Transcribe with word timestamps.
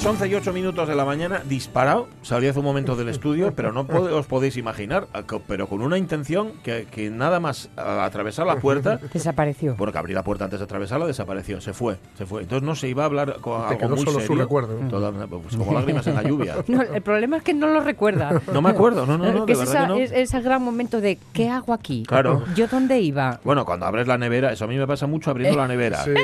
Las 0.00 0.06
11 0.06 0.28
y 0.28 0.34
8 0.34 0.52
minutos 0.54 0.88
de 0.88 0.94
la 0.94 1.04
mañana, 1.04 1.42
disparado, 1.46 2.08
salí 2.22 2.46
hace 2.48 2.58
un 2.58 2.64
momento 2.64 2.96
del 2.96 3.10
estudio, 3.10 3.52
pero 3.56 3.70
no 3.70 3.86
pod- 3.86 4.10
os 4.10 4.24
podéis 4.24 4.56
imaginar, 4.56 5.06
pero 5.46 5.66
con 5.68 5.82
una 5.82 5.98
intención 5.98 6.52
que, 6.62 6.86
que 6.90 7.10
nada 7.10 7.38
más 7.38 7.68
atravesar 7.76 8.46
la 8.46 8.56
puerta, 8.56 8.98
Desapareció. 9.12 9.74
bueno, 9.76 9.92
que 9.92 9.98
abrí 9.98 10.14
la 10.14 10.22
puerta 10.24 10.44
antes 10.44 10.58
de 10.58 10.64
atravesarla, 10.64 11.04
desapareció, 11.06 11.60
se 11.60 11.74
fue, 11.74 11.98
se 12.16 12.24
fue. 12.24 12.40
Entonces 12.42 12.66
no 12.66 12.74
se 12.76 12.88
iba 12.88 13.02
a 13.02 13.06
habbar 13.06 13.40
con 13.42 13.60
Te 13.60 13.66
algo 13.74 13.78
quedó 13.78 13.96
muy 13.96 14.04
solo 14.06 14.20
su 14.20 14.34
recuerdo. 14.36 14.74
Toda- 14.88 15.12
pues 15.12 15.54
como 15.54 15.72
lágrimas 15.78 16.06
en 16.06 16.14
la 16.14 16.22
lluvia. 16.22 16.56
No, 16.66 16.80
el 16.80 17.02
problema 17.02 17.36
es 17.36 17.42
que 17.42 17.52
no 17.52 17.66
lo 17.66 17.80
recuerda. 17.80 18.40
No 18.54 18.62
me 18.62 18.70
acuerdo, 18.70 19.04
no, 19.04 19.18
no, 19.18 19.30
no, 19.30 19.44
que 19.44 19.54
de 19.54 19.62
es, 19.62 19.68
verdad 19.68 19.74
esa- 19.74 19.82
que 19.82 19.88
no. 19.88 19.98
es- 19.98 20.12
ese 20.12 20.40
gran 20.40 20.62
momento 20.62 21.02
de 21.02 21.18
¿qué 21.34 21.50
hago 21.50 21.74
aquí? 21.74 22.04
Claro. 22.08 22.42
¿Yo 22.56 22.68
dónde 22.68 23.00
iba? 23.00 23.38
Bueno, 23.44 23.66
cuando 23.66 23.84
abres 23.84 24.06
la 24.06 24.16
nevera, 24.16 24.50
eso 24.50 24.64
a 24.64 24.68
mí 24.68 24.78
me 24.78 24.86
pasa 24.86 25.06
mucho 25.06 25.30
abriendo 25.30 25.58
la 25.58 25.68
nevera. 25.68 26.02
Sí, 26.04 26.14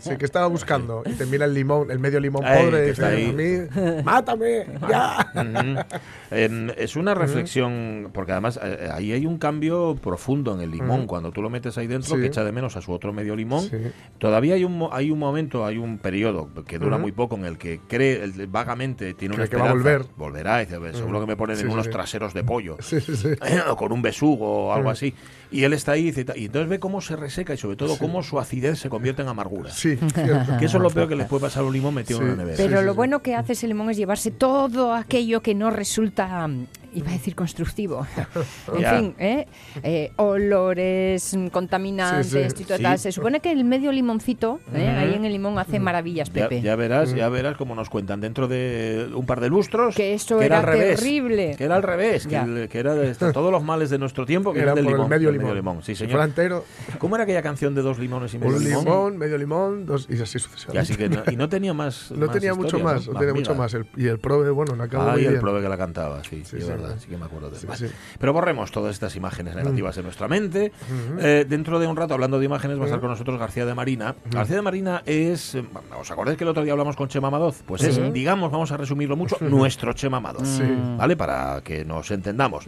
sí, 0.00 0.16
que 0.16 0.24
estaba 0.24 0.46
buscando. 0.46 1.02
Y 1.04 1.12
te 1.12 1.26
mira 1.26 1.44
el 1.44 1.52
limón, 1.52 1.90
el 1.90 1.98
medio 1.98 2.18
limón 2.18 2.46
Ey, 2.46 2.64
podre. 2.64 3.09
Que 3.16 3.20
Y 3.22 3.24
está 3.26 3.42
dice, 3.42 3.80
a 3.90 3.92
mí, 3.96 4.02
¡mátame! 4.04 4.66
¡Ya! 4.88 5.32
Ujú. 5.34 5.98
En- 6.30 6.72
es 6.76 6.96
una 6.96 7.14
reflexión, 7.14 8.10
porque 8.12 8.32
además 8.32 8.58
eh, 8.62 8.88
ahí 8.92 9.12
hay 9.12 9.26
un 9.26 9.38
cambio 9.38 9.96
profundo 10.00 10.54
en 10.54 10.60
el 10.60 10.70
limón. 10.70 11.00
Ujú. 11.00 11.06
Cuando 11.08 11.32
tú 11.32 11.42
lo 11.42 11.50
metes 11.50 11.76
ahí 11.78 11.86
dentro, 11.86 12.14
Sí. 12.14 12.20
que 12.20 12.26
echa 12.28 12.44
de 12.44 12.52
menos 12.52 12.76
a 12.76 12.80
su 12.80 12.92
otro 12.92 13.12
medio 13.12 13.34
limón. 13.36 13.62
Sí. 13.68 13.76
Todavía 14.18 14.54
hay 14.54 14.64
un, 14.64 14.88
hay 14.92 15.10
un 15.10 15.18
momento, 15.18 15.64
hay 15.66 15.78
un 15.78 15.98
periodo 15.98 16.48
que 16.66 16.78
dura 16.78 16.98
muy 16.98 17.12
poco 17.12 17.36
en 17.36 17.44
el 17.44 17.58
que 17.58 17.80
cree 17.88 18.22
el- 18.22 18.46
vagamente, 18.46 19.14
tiene 19.14 19.34
una 19.34 19.46
que 19.48 19.56
va 19.56 19.68
a 19.70 19.72
volver. 19.72 20.04
Volverá, 20.16 20.62
y 20.62 20.66
dice, 20.66 20.78
"Pues, 20.78 20.96
seguro 20.96 21.20
que 21.20 21.26
me 21.26 21.36
ponen 21.36 21.56
Sí, 21.56 21.62
en 21.62 21.68
sí, 21.68 21.72
unos 21.72 21.86
sí. 21.86 21.92
traseros 21.92 22.34
de 22.34 22.44
pollo. 22.44 22.76
Sí, 22.90 23.00
sí, 23.00 23.16
sí. 23.16 23.28
o 23.70 23.76
con 23.76 23.92
un 23.92 24.02
besugo 24.02 24.66
o 24.68 24.72
algo 24.72 24.90
así. 24.90 25.14
Y 25.52 25.64
él 25.64 25.72
está 25.72 25.92
ahí 25.92 26.02
y, 26.02 26.12
dice, 26.12 26.24
y 26.36 26.44
entonces 26.46 26.68
ve 26.68 26.78
cómo 26.78 27.00
se 27.00 27.16
reseca 27.16 27.54
y 27.54 27.56
sobre 27.56 27.74
todo 27.76 27.94
Sí. 27.94 27.98
cómo 28.00 28.22
su 28.22 28.38
acidez 28.38 28.78
se 28.78 28.88
convierte 28.88 29.22
en 29.22 29.28
amargura. 29.28 29.70
Sí. 29.70 29.96
Que 30.60 30.66
eso 30.66 30.76
es 30.76 30.82
lo 30.82 30.90
peor 30.90 31.08
que 31.08 31.16
les 31.16 31.26
puede 31.26 31.42
pasar 31.42 31.62
a 31.62 31.66
un 31.66 31.72
limón 31.72 31.94
metido 31.94 32.20
en 32.20 32.26
una 32.26 32.36
nevera. 32.36 32.56
Pero 32.56 32.78
sí, 32.80 32.84
lo 32.84 32.92
sí. 32.92 32.96
Bueno 33.00 33.22
que 33.22 33.34
hace 33.34 33.54
ese 33.54 33.66
limón 33.66 33.88
es 33.88 33.96
llevarse 33.96 34.30
todo 34.30 34.92
aquello 34.92 35.40
que 35.40 35.54
no 35.54 35.70
resulta, 35.70 36.46
mm, 36.46 36.66
iba 36.94 37.08
a 37.08 37.12
decir 37.12 37.34
constructivo. 37.34 38.06
en 38.74 38.80
Ya. 38.80 38.96
fin, 38.98 39.14
¿eh? 39.18 39.46
Eh, 39.82 40.12
olores, 40.16 41.34
mm, 41.36 41.48
contaminantes 41.48 42.26
Sí, 42.28 42.56
sí. 42.56 42.62
y 42.62 42.66
todo 42.66 42.78
tal. 42.78 42.98
Sí. 42.98 43.02
Se 43.04 43.12
supone 43.12 43.40
que 43.40 43.50
el 43.52 43.64
medio 43.64 43.92
limoncito, 43.92 44.60
¿eh? 44.74 44.88
Ujú. 44.90 44.98
ahí 45.00 45.14
en 45.14 45.24
el 45.24 45.32
limón, 45.32 45.58
hace 45.58 45.78
maravillas, 45.80 46.28
Ya, 46.32 46.48
Pepe. 46.48 46.62
ya 46.62 46.76
verás, 46.76 47.14
ya 47.14 47.28
verás 47.28 47.56
como 47.56 47.74
nos 47.74 47.88
cuentan 47.90 48.20
dentro 48.20 48.48
de 48.48 49.08
un 49.14 49.26
par 49.26 49.40
de 49.40 49.48
lustros 49.48 49.94
Que 49.94 50.14
esto 50.14 50.38
que 50.38 50.46
era 50.46 50.58
al 50.58 50.64
revés, 50.66 50.98
terrible. 51.00 51.54
que 51.56 51.64
era 51.64 51.76
al 51.76 51.82
revés, 51.82 52.24
que, 52.26 52.32
Ya. 52.32 52.42
el- 52.44 52.68
que 52.68 52.78
era 52.78 52.94
de 52.94 53.10
esto- 53.10 53.32
todos 53.32 53.50
los 53.52 53.62
males 53.62 53.90
de 53.90 53.98
nuestro 53.98 54.26
tiempo 54.26 54.52
que 54.52 54.60
Era 54.60 54.74
del 54.74 54.84
por 54.84 54.92
limón, 54.92 55.06
el 55.06 55.10
medio 55.10 55.32
del 55.32 55.54
limón. 55.56 55.82
Sí, 55.82 55.94
Si 55.94 56.04
fuera 56.06 56.24
señor. 56.24 56.28
entero, 56.28 56.64
¿Cómo 56.98 57.14
era 57.16 57.24
aquella 57.24 57.42
canción 57.42 57.74
de 57.74 57.82
dos 57.82 57.98
limones 57.98 58.34
y 58.34 58.38
medio 58.38 58.56
un 58.56 58.64
limón? 58.64 58.84
limón, 58.84 59.16
medio 59.18 59.38
limón, 59.38 59.86
dos, 59.86 60.06
y 60.10 60.14
así 60.20 60.38
Y, 60.38 60.40
sucesivamente. 60.40 60.78
así 60.80 60.96
que 60.96 61.08
no, 61.08 61.22
y 61.32 61.36
no 61.36 61.48
tenía 61.48 61.72
más. 61.74 62.10
no 62.10 62.26
más 62.26 62.32
tenía 62.34 62.54
mucho 62.54 62.78
más, 62.78 63.06
¿no? 63.08 63.18
tenía 63.18 63.34
mucho 63.34 63.54
más. 63.54 63.74
El- 63.74 63.86
y 63.96 64.06
el 64.06 64.18
prove, 64.18 64.50
bueno, 64.50 64.76
no 64.76 64.82
acabó 64.84 65.10
Ah, 65.10 65.18
y 65.20 65.24
el 65.24 65.38
prove 65.38 65.62
que 65.62 65.68
la 65.68 65.76
cantaba, 65.78 66.22
sí, 66.24 66.42
Sí, 66.44 66.44
sí, 66.44 66.60
sí, 66.60 66.66
verdad, 66.80 66.96
sí. 67.00 67.08
que 67.08 67.16
me 67.16 67.24
acuerdo 67.26 67.50
de 67.50 67.66
Vale. 67.66 67.88
sí. 67.88 67.94
Pero 68.18 68.32
borremos 68.32 68.70
todas 68.70 68.92
estas 68.94 69.14
imágenes 69.16 69.54
negativas 69.54 69.96
en 69.98 70.04
nuestra 70.04 70.28
mente. 70.28 70.72
Eh, 71.18 71.44
dentro 71.48 71.78
de 71.78 71.86
un 71.86 71.96
rato, 71.96 72.14
hablando 72.14 72.38
de 72.38 72.44
imágenes, 72.46 72.78
va 72.78 72.82
a 72.82 72.86
estar 72.86 73.00
con 73.00 73.10
nosotros 73.10 73.38
García 73.38 73.66
de 73.66 73.74
Marina. 73.74 74.14
García 74.30 74.56
de 74.56 74.62
Marina 74.62 75.02
es. 75.06 75.54
eh, 75.54 75.64
¿Os 76.00 76.10
acordáis 76.10 76.36
que 76.38 76.44
el 76.44 76.50
otro 76.50 76.62
día 76.62 76.72
hablamos 76.72 76.96
con 76.96 77.08
Chema 77.08 77.30
Madoz? 77.30 77.62
Pues 77.66 77.82
es, 77.84 78.12
digamos, 78.12 78.50
vamos 78.50 78.72
a 78.72 78.76
resumirlo 78.76 79.16
mucho, 79.16 79.36
nuestro 79.40 79.92
Chema 79.92 80.20
Madoz. 80.20 80.60
¿Vale? 80.96 81.16
Para 81.16 81.60
que 81.62 81.84
nos 81.84 82.10
entendamos. 82.10 82.64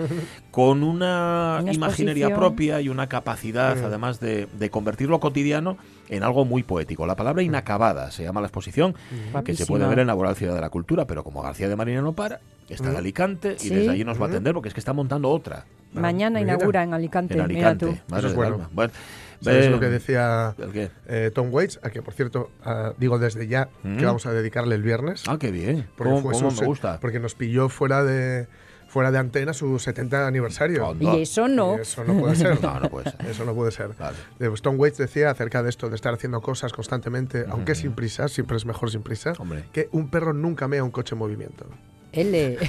Con 0.50 0.82
una, 0.82 1.58
Una 1.62 1.72
imaginería 1.72 2.26
exposición. 2.26 2.38
propia 2.40 2.80
y 2.80 2.88
una 2.88 3.08
capacidad, 3.08 3.76
además, 3.84 4.20
de, 4.20 4.46
de 4.58 4.70
convertir 4.70 5.08
lo 5.08 5.20
cotidiano 5.20 5.76
en 6.16 6.22
algo 6.22 6.44
muy 6.44 6.62
poético. 6.62 7.06
La 7.06 7.16
palabra 7.16 7.42
inacabada 7.42 8.10
se 8.10 8.22
llama 8.22 8.40
la 8.40 8.46
exposición, 8.48 8.94
que 9.44 9.54
se 9.54 9.66
puede 9.66 9.86
ver 9.86 9.98
en 9.98 10.06
la 10.06 10.12
Laboral 10.12 10.36
Ciudad 10.36 10.54
de 10.54 10.60
la 10.60 10.70
Cultura, 10.70 11.06
pero 11.06 11.24
como 11.24 11.42
García 11.42 11.68
de 11.68 11.76
Marina 11.76 12.02
no 12.02 12.12
para, 12.12 12.40
está 12.68 12.88
en 12.88 12.94
Mm. 12.94 12.96
Alicante 12.98 13.56
y 13.60 13.68
desde 13.70 13.90
allí 13.90 14.04
nos 14.04 14.20
va 14.20 14.26
a 14.26 14.28
atender 14.28 14.52
porque 14.54 14.68
es 14.68 14.74
que 14.74 14.80
está 14.80 14.92
montando 14.92 15.28
otra 15.30 15.64
Mañana 15.94 16.40
inaugura 16.40 16.82
en 16.82 16.94
Alicante, 16.94 17.38
en 17.38 17.46
mira 17.48 17.76
tú. 17.76 17.88
Eso 17.88 18.16
es 18.16 18.22
del 18.22 18.34
bueno. 18.34 18.54
alma. 18.54 18.68
Bueno, 18.72 18.92
¿Sabes 19.42 19.66
eh, 19.66 19.70
lo 19.70 19.80
que 19.80 19.86
decía 19.88 20.54
eh, 21.08 21.30
Tom 21.34 21.48
Waits? 21.52 21.80
A 21.82 21.90
que, 21.90 22.00
por 22.00 22.14
cierto, 22.14 22.50
ah, 22.64 22.92
digo 22.96 23.18
desde 23.18 23.46
ya 23.48 23.68
Mm. 23.82 23.96
que 23.98 24.04
vamos 24.06 24.24
a 24.26 24.32
dedicarle 24.32 24.74
el 24.76 24.82
viernes. 24.82 25.24
Ah, 25.26 25.36
qué 25.38 25.50
bien. 25.50 25.86
porque 25.96 26.10
¿Cómo, 26.10 26.22
fue 26.22 26.32
cómo 26.32 26.50
su 26.50 26.60
me 26.62 26.66
gusta? 26.68 26.98
Porque 27.00 27.18
nos 27.20 27.34
pilló 27.34 27.68
fuera 27.68 28.04
de 28.04 28.46
fuera 28.92 29.10
de 29.10 29.16
antena 29.18 29.54
su 29.54 29.78
70 29.78 30.26
aniversario. 30.26 30.94
Y 31.00 31.22
eso 31.22 31.48
no. 31.48 31.78
Y 31.78 31.80
eso 31.80 32.04
no 32.04 32.18
puede 32.20 32.36
ser. 32.36 32.58
No, 32.62 32.78
no 32.78 32.90
puede 32.90 33.10
ser. 33.10 33.26
Eso 33.26 33.44
no 33.46 33.54
puede 33.54 33.72
ser. 33.72 33.90
Vale. 33.98 34.16
Tom 34.60 34.78
Waits 34.78 34.98
decía 34.98 35.30
acerca 35.30 35.62
de 35.62 35.70
esto, 35.70 35.88
de 35.88 35.96
estar 35.96 36.12
haciendo 36.12 36.42
cosas 36.42 36.72
constantemente, 36.74 37.46
aunque 37.48 37.74
sin 37.74 37.92
prisa, 37.94 38.28
siempre 38.28 38.58
es 38.58 38.66
mejor 38.66 38.90
sin 38.90 39.02
prisa, 39.02 39.32
Hombre. 39.38 39.64
que 39.72 39.88
un 39.92 40.10
perro 40.10 40.34
nunca 40.34 40.68
mea 40.68 40.84
un 40.84 40.90
coche 40.90 41.14
en 41.14 41.20
movimiento. 41.20 41.64
L. 42.12 42.58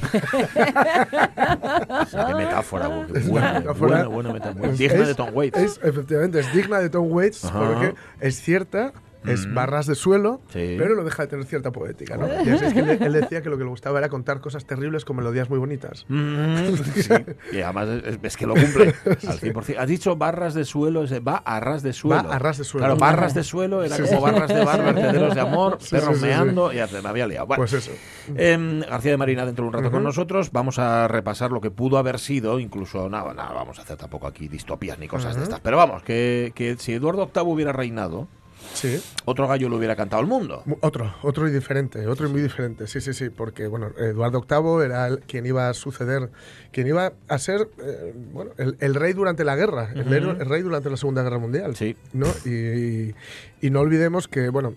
Qué 1.12 2.34
metáfora. 2.36 2.88
Buena, 3.10 3.10
una 3.30 3.54
metáfora. 3.60 3.74
buena, 3.74 4.08
buena 4.08 4.34
metáfora. 4.34 4.70
Es- 4.70 4.78
Digna 4.78 5.02
es- 5.02 5.08
de 5.08 5.16
Tom 5.16 5.30
Waits. 5.34 5.58
Es, 5.58 5.80
efectivamente, 5.84 6.40
es 6.40 6.54
digna 6.54 6.80
de 6.80 6.90
Tom 6.90 7.12
Waits 7.12 7.46
Ajá. 7.46 7.60
porque 7.60 7.96
es 8.22 8.42
cierta, 8.42 8.94
es 9.26 9.48
Mm. 9.48 9.54
barras 9.56 9.86
de 9.88 9.96
suelo, 9.96 10.42
Sí. 10.50 10.76
pero 10.78 10.96
no 10.96 11.04
deja 11.04 11.24
de 11.24 11.28
tener 11.28 11.46
cierta 11.46 11.72
poética. 11.72 12.18
¿no? 12.18 12.28
Y 12.28 12.50
así 12.50 12.66
es 12.66 12.74
que 12.74 12.80
él, 12.80 12.90
él 13.02 13.14
decía 13.14 13.42
que 13.42 13.50
lo 13.50 13.58
que 13.58 13.64
le 13.64 13.70
gustaba 13.70 14.00
era 14.00 14.10
contar 14.10 14.42
cosas 14.42 14.66
terribles 14.66 15.06
con 15.06 15.16
melodías 15.16 15.50
muy 15.50 15.60
bonitas. 15.60 16.06
Mm, 16.10 16.74
sí. 16.96 17.10
Y 17.54 17.62
además 17.62 17.88
es, 17.90 18.20
es 18.22 18.38
que 18.38 18.46
lo 18.48 18.54
cumple 18.56 18.94
al 19.28 19.40
100%. 19.40 19.78
Has 19.78 19.88
dicho 19.88 20.16
barras 20.16 20.54
de 20.54 20.66
suelo, 20.66 21.04
va 21.26 21.38
a 21.38 21.60
ras 21.60 21.84
de 21.84 21.94
suelo. 21.94 22.28
Va 22.28 22.36
a 22.36 22.40
ras 22.40 22.58
de 22.58 22.64
suelo. 22.64 22.86
Claro, 22.86 23.00
barras 23.00 23.34
de 23.34 23.44
suelo 23.44 23.84
era 23.84 23.96
Sí, 23.96 24.04
como 24.04 24.22
barras 24.22 24.50
de 24.50 24.64
bar, 24.64 24.84
vertederos 24.84 25.36
de 25.36 25.42
amor, 25.42 25.78
perros 25.90 26.22
meando, 26.22 26.72
y 26.74 26.78
me 26.78 27.10
había 27.10 27.28
liado. 27.28 27.46
Bueno, 27.48 27.62
Pues 27.62 27.74
eso. 27.74 27.92
Em, 28.36 28.82
García 28.82 29.12
de 29.12 29.18
Marina 29.18 29.46
dentro 29.46 29.64
de 29.64 29.68
un 29.70 29.74
rato 29.74 29.90
con 29.92 30.00
Ujú. 30.00 30.08
nosotros. 30.08 30.52
Vamos 30.52 30.80
a 30.80 31.08
repasar 31.08 31.52
lo 31.52 31.62
que 31.62 31.72
pudo 31.72 31.98
haber 31.98 32.20
sido, 32.20 32.60
incluso 32.60 33.10
nada, 33.10 33.34
nada, 33.34 33.54
vamos 33.54 33.80
a 33.80 33.84
hacer 33.84 33.98
tampoco 33.98 34.28
aquí 34.28 34.48
distopías 34.48 34.98
ni 35.00 35.08
cosas 35.08 35.36
de 35.36 35.44
estas. 35.44 35.60
Pero 35.60 35.78
vamos, 35.78 36.04
que, 36.04 36.52
que 36.56 36.76
si 36.78 36.94
Eduardo 36.94 37.30
VIII 37.34 37.44
hubiera 37.46 37.72
reinado, 37.74 38.28
Sí. 38.74 39.02
otro 39.26 39.48
gallo 39.48 39.70
lo 39.70 39.78
hubiera 39.78 39.96
cantado 39.96 40.20
al 40.22 40.28
mundo. 40.28 40.64
Mu- 40.66 40.78
Otro, 40.82 41.14
otro 41.22 41.48
y 41.48 41.52
diferente, 41.52 42.08
otro 42.08 42.28
y 42.28 42.32
muy 42.32 42.42
diferente, 42.42 42.88
sí, 42.88 43.02
sí, 43.02 43.14
sí, 43.14 43.30
porque 43.30 43.68
bueno, 43.68 43.92
Eduardo 43.98 44.46
VIII 44.50 44.86
era 44.86 45.08
el- 45.08 45.20
quien 45.20 45.46
iba 45.46 45.70
a 45.70 45.74
suceder, 45.74 46.30
quien 46.72 46.88
iba 46.88 47.14
a 47.28 47.38
ser, 47.40 47.70
eh, 47.84 48.14
bueno, 48.34 48.52
el, 48.58 48.76
el 48.80 48.96
rey 48.96 49.14
durante 49.14 49.44
la 49.44 49.56
guerra, 49.56 49.90
el, 49.94 50.02
el 50.12 50.40
rey 50.46 50.62
durante 50.62 50.90
la 50.90 50.98
Segunda 50.98 51.24
Guerra 51.24 51.38
Mundial, 51.40 51.76
Sí. 51.76 51.96
¿no? 52.14 52.28
Y, 52.46 52.50
y- 52.50 53.16
y 53.62 53.70
no 53.70 53.80
olvidemos 53.82 54.28
que, 54.28 54.50
bueno, 54.50 54.74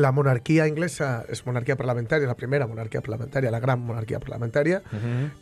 la 0.00 0.12
monarquía 0.12 0.66
inglesa 0.66 1.24
es 1.28 1.44
monarquía 1.46 1.76
parlamentaria, 1.76 2.26
la 2.26 2.34
primera 2.36 2.66
monarquía 2.66 3.00
parlamentaria, 3.00 3.50
la 3.50 3.60
gran 3.60 3.80
monarquía 3.80 4.18
parlamentaria, 4.20 4.82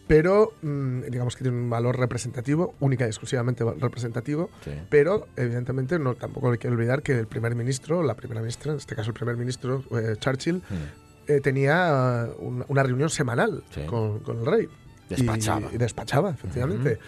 pero 0.07 0.53
mm, 0.63 1.03
digamos 1.11 1.37
que 1.37 1.45
tiene 1.45 1.57
un 1.59 1.71
valor 1.71 1.99
representativo, 1.99 2.75
única 2.81 3.05
y 3.05 3.09
exclusivamente 3.09 3.65
va- 3.65 3.75
representativo, 3.79 4.51
Sí. 4.65 4.73
pero 4.89 5.27
evidentemente 5.37 5.99
no 5.99 6.15
tampoco 6.15 6.51
hay 6.53 6.59
que 6.59 6.69
olvidar 6.69 7.03
que 7.03 7.19
el 7.19 7.27
primer 7.27 7.55
ministro, 7.55 8.03
la 8.03 8.15
primera 8.15 8.41
ministra, 8.41 8.73
en 8.73 8.79
este 8.79 8.95
caso 8.95 9.11
el 9.11 9.15
primer 9.15 9.37
ministro 9.37 9.85
eh, 9.93 10.17
Churchill, 10.19 10.57
Mm. 10.57 11.31
eh, 11.33 11.41
tenía 11.41 12.27
eh, 12.29 12.35
una, 12.41 12.65
una 12.69 12.83
reunión 12.83 13.11
semanal 13.11 13.63
Sí. 13.71 13.83
con, 13.87 14.21
con 14.21 14.39
el 14.41 14.47
rey. 14.47 14.69
Despachaba. 15.09 15.69
Y, 15.73 15.77
y 15.77 15.79
despachaba, 15.79 16.31
efectivamente. 16.31 16.99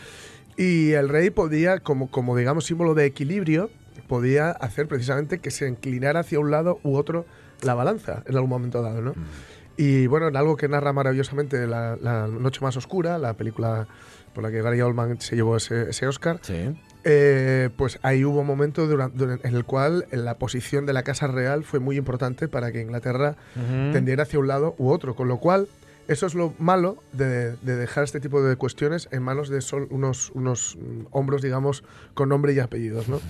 Y 0.57 0.93
el 0.93 1.09
rey 1.09 1.31
podía, 1.31 1.81
como, 1.81 2.11
como 2.11 2.37
digamos 2.37 2.65
símbolo 2.67 2.95
de 2.95 3.07
equilibrio, 3.07 3.71
podía 4.09 4.51
hacer 4.51 4.89
precisamente 4.89 5.39
que 5.39 5.51
se 5.51 5.69
inclinara 5.69 6.21
hacia 6.21 6.41
un 6.41 6.51
lado 6.51 6.81
u 6.83 6.97
otro 6.97 7.27
la 7.63 7.75
balanza 7.75 8.23
en 8.27 8.35
algún 8.37 8.51
momento 8.51 8.83
dado, 8.83 9.01
¿no? 9.03 9.15
Y 9.77 10.07
bueno, 10.09 10.29
en 10.29 10.37
algo 10.37 10.57
que 10.57 10.69
narra 10.69 10.93
maravillosamente 10.93 11.67
la, 11.67 11.97
la 12.01 12.27
Noche 12.27 12.61
Más 12.61 12.77
Oscura, 12.77 13.19
la 13.19 13.35
película 13.35 13.87
por 14.35 14.43
la 14.45 14.51
que 14.51 14.61
Gary 14.63 14.81
Oldman 14.81 15.21
se 15.21 15.37
llevó 15.37 15.57
ese, 15.57 15.91
ese 15.91 16.07
Oscar, 16.07 16.39
Sí. 16.43 16.75
eh, 17.05 17.71
pues 17.77 17.99
ahí 18.03 18.25
hubo 18.25 18.41
un 18.41 18.47
momento 18.47 18.87
duran- 18.87 19.13
duran- 19.15 19.41
en 19.43 19.55
el 19.55 19.65
cual 19.65 20.07
la 20.13 20.35
posición 20.39 20.87
de 20.87 20.93
la 20.93 21.03
Casa 21.03 21.27
Real 21.29 21.65
fue 21.65 21.81
muy 21.81 21.97
importante 21.97 22.47
para 22.47 22.73
que 22.73 22.81
Inglaterra 22.83 23.37
Ujú. 23.57 23.93
tendiera 23.93 24.25
hacia 24.25 24.39
un 24.39 24.49
lado 24.49 24.75
u 24.79 24.91
otro, 24.91 25.15
con 25.17 25.29
lo 25.29 25.39
cual 25.39 25.67
eso 26.13 26.27
es 26.27 26.35
lo 26.35 26.53
malo 26.59 26.97
de, 27.13 27.57
de 27.57 27.77
dejar 27.77 28.05
este 28.05 28.21
tipo 28.21 28.43
de 28.43 28.57
cuestiones 28.57 29.09
en 29.13 29.23
manos 29.23 29.49
de 29.49 29.61
sol- 29.61 29.87
unos, 29.91 30.31
unos 30.35 30.77
mm, 30.77 31.07
hombros, 31.13 31.41
digamos, 31.43 31.85
con 32.15 32.29
nombre 32.29 32.53
y 32.53 32.59
apellidos, 32.59 33.09
¿no? 33.09 33.21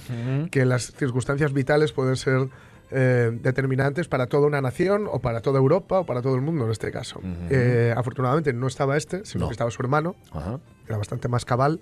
Que 0.51 0.65
las 0.65 0.93
circunstancias 0.93 1.53
vitales 1.53 1.93
pueden 1.93 2.17
ser 2.17 2.49
eh, 2.93 3.31
determinantes 3.43 4.09
para 4.09 4.27
toda 4.27 4.47
una 4.47 4.61
nación 4.61 5.07
o 5.11 5.21
para 5.21 5.41
toda 5.43 5.59
Europa 5.59 6.01
o 6.01 6.07
para 6.07 6.23
todo 6.23 6.35
el 6.35 6.41
mundo 6.41 6.65
en 6.65 6.71
este 6.73 6.91
caso. 6.91 7.21
Eh, 7.51 7.95
afortunadamente 7.97 8.53
no 8.53 8.67
estaba 8.67 8.97
este, 8.97 9.25
sino 9.25 9.43
No. 9.45 9.49
que 9.49 9.53
estaba 9.53 9.71
su 9.71 9.81
hermano, 9.83 10.17
Ajá. 10.33 10.59
era 10.89 10.97
bastante 10.99 11.29
más 11.29 11.45
cabal. 11.45 11.81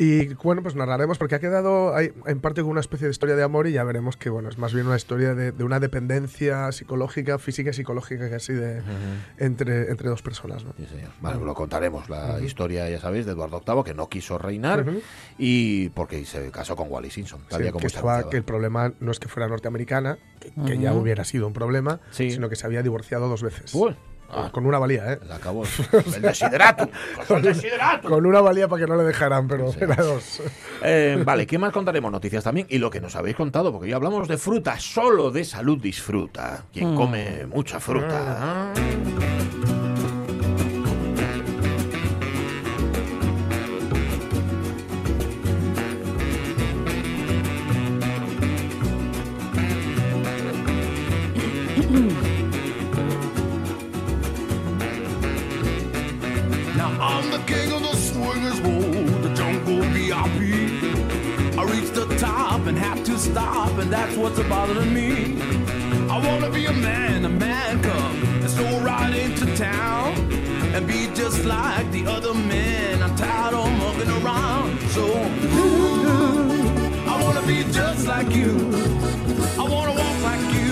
Y 0.00 0.32
bueno, 0.34 0.62
pues 0.62 0.76
narraremos 0.76 1.18
porque 1.18 1.34
ha 1.34 1.40
quedado 1.40 1.94
hay, 1.94 2.12
en 2.26 2.40
parte 2.40 2.60
con 2.62 2.70
una 2.70 2.80
especie 2.80 3.06
de 3.06 3.10
historia 3.10 3.34
de 3.34 3.42
amor 3.42 3.66
y 3.66 3.72
ya 3.72 3.82
veremos 3.82 4.16
que 4.16 4.30
bueno, 4.30 4.48
es 4.48 4.56
más 4.56 4.72
bien 4.72 4.86
una 4.86 4.94
historia 4.96 5.34
de, 5.34 5.50
de 5.50 5.64
una 5.64 5.80
dependencia 5.80 6.70
psicológica, 6.70 7.38
física 7.38 7.70
y 7.70 7.72
psicológica 7.72 8.30
casi 8.30 8.52
de, 8.52 8.80
entre, 9.38 9.90
entre 9.90 10.08
dos 10.08 10.22
personas. 10.22 10.64
¿no? 10.64 10.72
Sí, 10.76 10.86
señor. 10.86 11.10
Vale, 11.20 11.44
lo 11.44 11.52
contaremos. 11.54 12.08
La 12.08 12.40
historia, 12.40 12.88
ya 12.88 13.00
sabéis, 13.00 13.26
de 13.26 13.32
Eduardo 13.32 13.60
VIII, 13.66 13.82
que 13.82 13.94
no 13.94 14.08
quiso 14.08 14.38
reinar 14.38 14.86
y 15.36 15.88
porque 15.90 16.24
se 16.24 16.50
casó 16.50 16.76
con 16.76 16.86
Wally 16.90 17.10
Simpson. 17.10 17.40
tal 17.48 17.58
Sí, 17.58 17.62
día 17.64 17.72
como 17.72 17.80
que, 17.80 17.86
estaba, 17.88 18.28
que 18.30 18.36
el 18.36 18.44
problema 18.44 18.92
no 19.00 19.10
es 19.10 19.18
que 19.18 19.28
fuera 19.28 19.48
norteamericana, 19.48 20.18
que, 20.40 20.52
que 20.64 20.78
ya 20.78 20.94
hubiera 20.94 21.24
sido 21.24 21.46
un 21.46 21.52
problema, 21.52 22.00
Sí. 22.12 22.30
sino 22.30 22.48
que 22.48 22.56
se 22.56 22.66
había 22.66 22.82
divorciado 22.82 23.28
dos 23.28 23.42
veces. 23.42 23.72
Ah, 24.30 24.50
Con 24.52 24.66
una 24.66 24.78
valía, 24.78 25.12
¿eh? 25.12 25.18
Se 25.26 25.32
acabó. 25.32 25.64
El 26.14 26.22
desideratum. 26.22 26.88
El 27.30 27.42
desideratum. 27.42 28.10
Con 28.10 28.26
una 28.26 28.40
valía 28.40 28.68
para 28.68 28.84
que 28.84 28.88
no 28.88 28.96
le 28.96 29.04
dejaran, 29.04 29.48
pero 29.48 29.72
era 29.80 29.96
dos. 29.96 30.42
Eh, 30.82 31.22
vale, 31.24 31.46
¿qué 31.46 31.58
más 31.58 31.72
contaremos? 31.72 32.12
Noticias 32.12 32.44
también. 32.44 32.66
Y 32.68 32.78
lo 32.78 32.90
que 32.90 33.00
nos 33.00 33.16
habéis 33.16 33.36
contado, 33.36 33.72
porque 33.72 33.88
ya 33.88 33.96
hablamos 33.96 34.28
de 34.28 34.36
fruta, 34.36 34.78
solo 34.78 35.30
de 35.30 35.44
salud 35.44 35.80
disfruta. 35.80 36.64
Quien 36.72 36.94
come 36.94 37.46
mucha 37.46 37.80
fruta. 37.80 38.72
Now 38.78 39.37
king 57.58 57.72
of 57.72 57.82
the 57.82 57.96
swingers 57.96 58.60
road, 58.60 59.22
the 59.22 59.34
jungle 59.34 59.82
VIP. 59.94 60.40
I 61.58 61.62
reached 61.64 61.94
the 61.94 62.06
top 62.18 62.66
and 62.66 62.76
had 62.78 63.04
to 63.06 63.18
stop, 63.18 63.72
and 63.78 63.92
that's 63.92 64.16
what's 64.16 64.40
bothering 64.48 64.92
me. 64.94 65.40
I 66.14 66.16
wanna 66.26 66.50
be 66.50 66.66
a 66.66 66.72
man, 66.72 67.24
a 67.24 67.28
man 67.28 67.82
cub, 67.82 68.14
and 68.42 68.50
stroll 68.50 68.80
right 68.80 69.14
into 69.24 69.46
town 69.56 70.12
and 70.74 70.86
be 70.86 71.08
just 71.14 71.44
like 71.44 71.90
the 71.90 72.06
other 72.06 72.34
men. 72.34 73.02
I'm 73.02 73.14
tired 73.16 73.54
of 73.54 73.70
mucking 73.82 74.12
around, 74.18 74.78
so 74.96 75.04
I 77.12 77.14
wanna 77.22 77.44
be 77.52 77.58
just 77.80 78.06
like 78.06 78.30
you. 78.40 78.52
I 79.62 79.64
wanna 79.74 79.94
walk 80.02 80.18
like 80.30 80.44
you, 80.58 80.67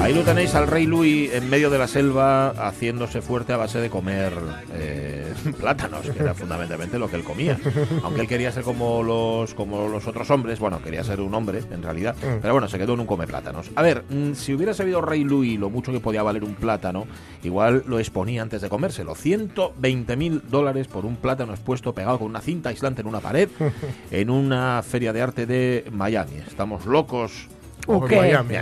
Ahí 0.00 0.14
lo 0.14 0.22
tenéis 0.22 0.54
al 0.54 0.66
rey 0.68 0.86
Louis 0.86 1.30
en 1.34 1.50
medio 1.50 1.70
de 1.70 1.78
la 1.78 1.88
selva 1.88 2.50
haciéndose 2.50 3.20
fuerte 3.20 3.52
a 3.52 3.56
base 3.56 3.80
de 3.80 3.90
comer 3.90 4.32
eh, 4.72 5.34
plátanos, 5.60 6.08
que 6.08 6.22
era 6.22 6.34
fundamentalmente 6.34 6.98
lo 6.98 7.10
que 7.10 7.16
él 7.16 7.24
comía. 7.24 7.58
Aunque 8.02 8.22
él 8.22 8.28
quería 8.28 8.52
ser 8.52 8.62
como 8.62 9.02
los, 9.02 9.54
como 9.54 9.88
los 9.88 10.06
otros 10.06 10.30
hombres, 10.30 10.60
bueno, 10.60 10.80
quería 10.80 11.04
ser 11.04 11.20
un 11.20 11.34
hombre 11.34 11.62
en 11.70 11.82
realidad, 11.82 12.14
pero 12.40 12.54
bueno, 12.54 12.68
se 12.68 12.78
quedó 12.78 12.94
en 12.94 13.00
un 13.00 13.06
come 13.06 13.26
plátanos. 13.26 13.70
A 13.74 13.82
ver, 13.82 14.04
mm, 14.08 14.34
si 14.34 14.54
hubiera 14.54 14.72
sabido 14.72 15.02
rey 15.02 15.24
Louis 15.24 15.58
lo 15.58 15.68
mucho 15.68 15.92
que 15.92 16.00
podía 16.00 16.22
valer 16.22 16.44
un 16.44 16.54
plátano, 16.54 17.06
igual 17.42 17.82
lo 17.86 17.98
exponía 17.98 18.40
antes 18.42 18.62
de 18.62 18.68
comérselo. 18.68 19.14
120 19.14 20.16
mil 20.16 20.42
dólares 20.48 20.86
por 20.86 21.04
un 21.04 21.16
plátano 21.16 21.52
expuesto 21.52 21.92
pegado 21.92 22.18
con 22.18 22.28
una 22.28 22.40
cinta 22.40 22.68
aislante 22.70 23.02
en 23.02 23.08
una 23.08 23.20
pared 23.20 23.48
en 24.10 24.30
una 24.30 24.82
feria 24.82 25.12
de 25.12 25.22
arte 25.22 25.44
de 25.44 25.84
Miami. 25.90 26.36
Estamos 26.46 26.86
locos. 26.86 27.48
Ok. 27.96 28.12
Miami. 28.12 28.54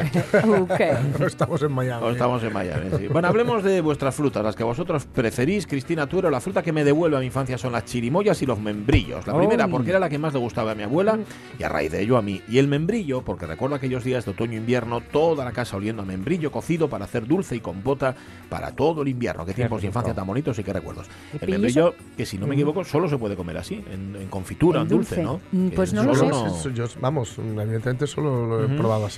Ok. 0.61 0.81
Estamos 1.27 1.63
en 1.63 1.73
Miami. 1.73 2.03
No, 2.05 2.11
estamos 2.11 2.43
en 2.43 2.53
Miami, 2.53 2.91
sí. 2.99 3.09
Bueno, 3.09 3.29
hablemos 3.29 3.63
de 3.63 3.81
vuestras 3.81 4.15
frutas, 4.15 4.43
las 4.45 4.55
que 4.57 4.65
vosotros 4.65 5.07
preferís. 5.07 5.67
Cristina 5.67 6.07
Tuero, 6.07 6.31
la 6.31 6.41
fruta 6.41 6.63
que 6.63 6.73
me 6.73 6.85
devuelve 6.85 7.17
a 7.17 7.21
mi 7.21 7.27
infancia 7.27 7.59
son 7.59 7.73
las 7.73 7.85
chirimoyas 7.85 8.41
y 8.43 8.47
los 8.47 8.59
membrillos. 8.61 9.27
La 9.27 9.37
primera 9.37 9.67
Oh. 9.67 9.71
porque 9.71 9.91
era 9.91 9.99
la 9.99 10.09
que 10.09 10.19
más 10.19 10.33
le 10.33 10.39
gustaba 10.39 10.73
a 10.73 10.75
mi 10.75 10.83
abuela 10.85 11.19
y 11.59 11.63
a 11.63 11.69
raíz 11.69 11.91
de 11.93 12.03
ello 12.03 12.17
a 12.17 12.23
mí. 12.23 12.41
Y 12.49 12.59
el 12.59 12.69
membrillo 12.69 13.23
porque 13.23 13.47
recuerdo 13.47 13.75
aquellos 13.77 14.05
días 14.05 14.25
de 14.25 14.31
otoño-invierno, 14.31 15.01
toda 15.01 15.45
la 15.45 15.53
casa 15.53 15.77
oliendo 15.77 16.03
a 16.03 16.05
membrillo 16.05 16.51
cocido 16.53 16.89
para 16.89 17.05
hacer 17.07 17.27
dulce 17.27 17.57
y 17.57 17.61
compota 17.61 18.15
para 18.49 18.71
todo 18.73 19.03
el 19.03 19.09
invierno. 19.09 19.45
Qué 19.45 19.55
tiempos 19.55 19.81
de 19.83 19.89
infancia 19.89 20.15
tan 20.15 20.27
bonitos 20.27 20.59
y 20.59 20.65
qué 20.65 20.73
recuerdos. 20.73 21.07
El 21.41 21.51
membrillo, 21.51 21.95
que 22.17 22.25
si 22.27 22.39
no 22.39 22.47
me 22.47 22.55
equivoco, 22.55 22.85
solo 22.85 23.09
se 23.09 23.19
puede 23.19 23.35
comer 23.37 23.57
así, 23.59 23.83
en, 23.93 24.15
en 24.17 24.29
confitura, 24.29 24.83
en 24.83 24.89
dulce, 24.89 25.17
dulce. 25.17 25.23
¿no? 25.23 25.41
Mm, 25.53 25.69
pues 25.71 25.93
no 25.93 26.05
lo 26.05 26.15
sé. 26.15 26.73
Yo- 26.75 26.85
vamos, 27.01 27.37
evidentemente 27.39 28.07
solo 28.07 28.47
lo 28.47 28.65
he 28.65 28.69
probado 28.77 29.07
así. 29.07 29.16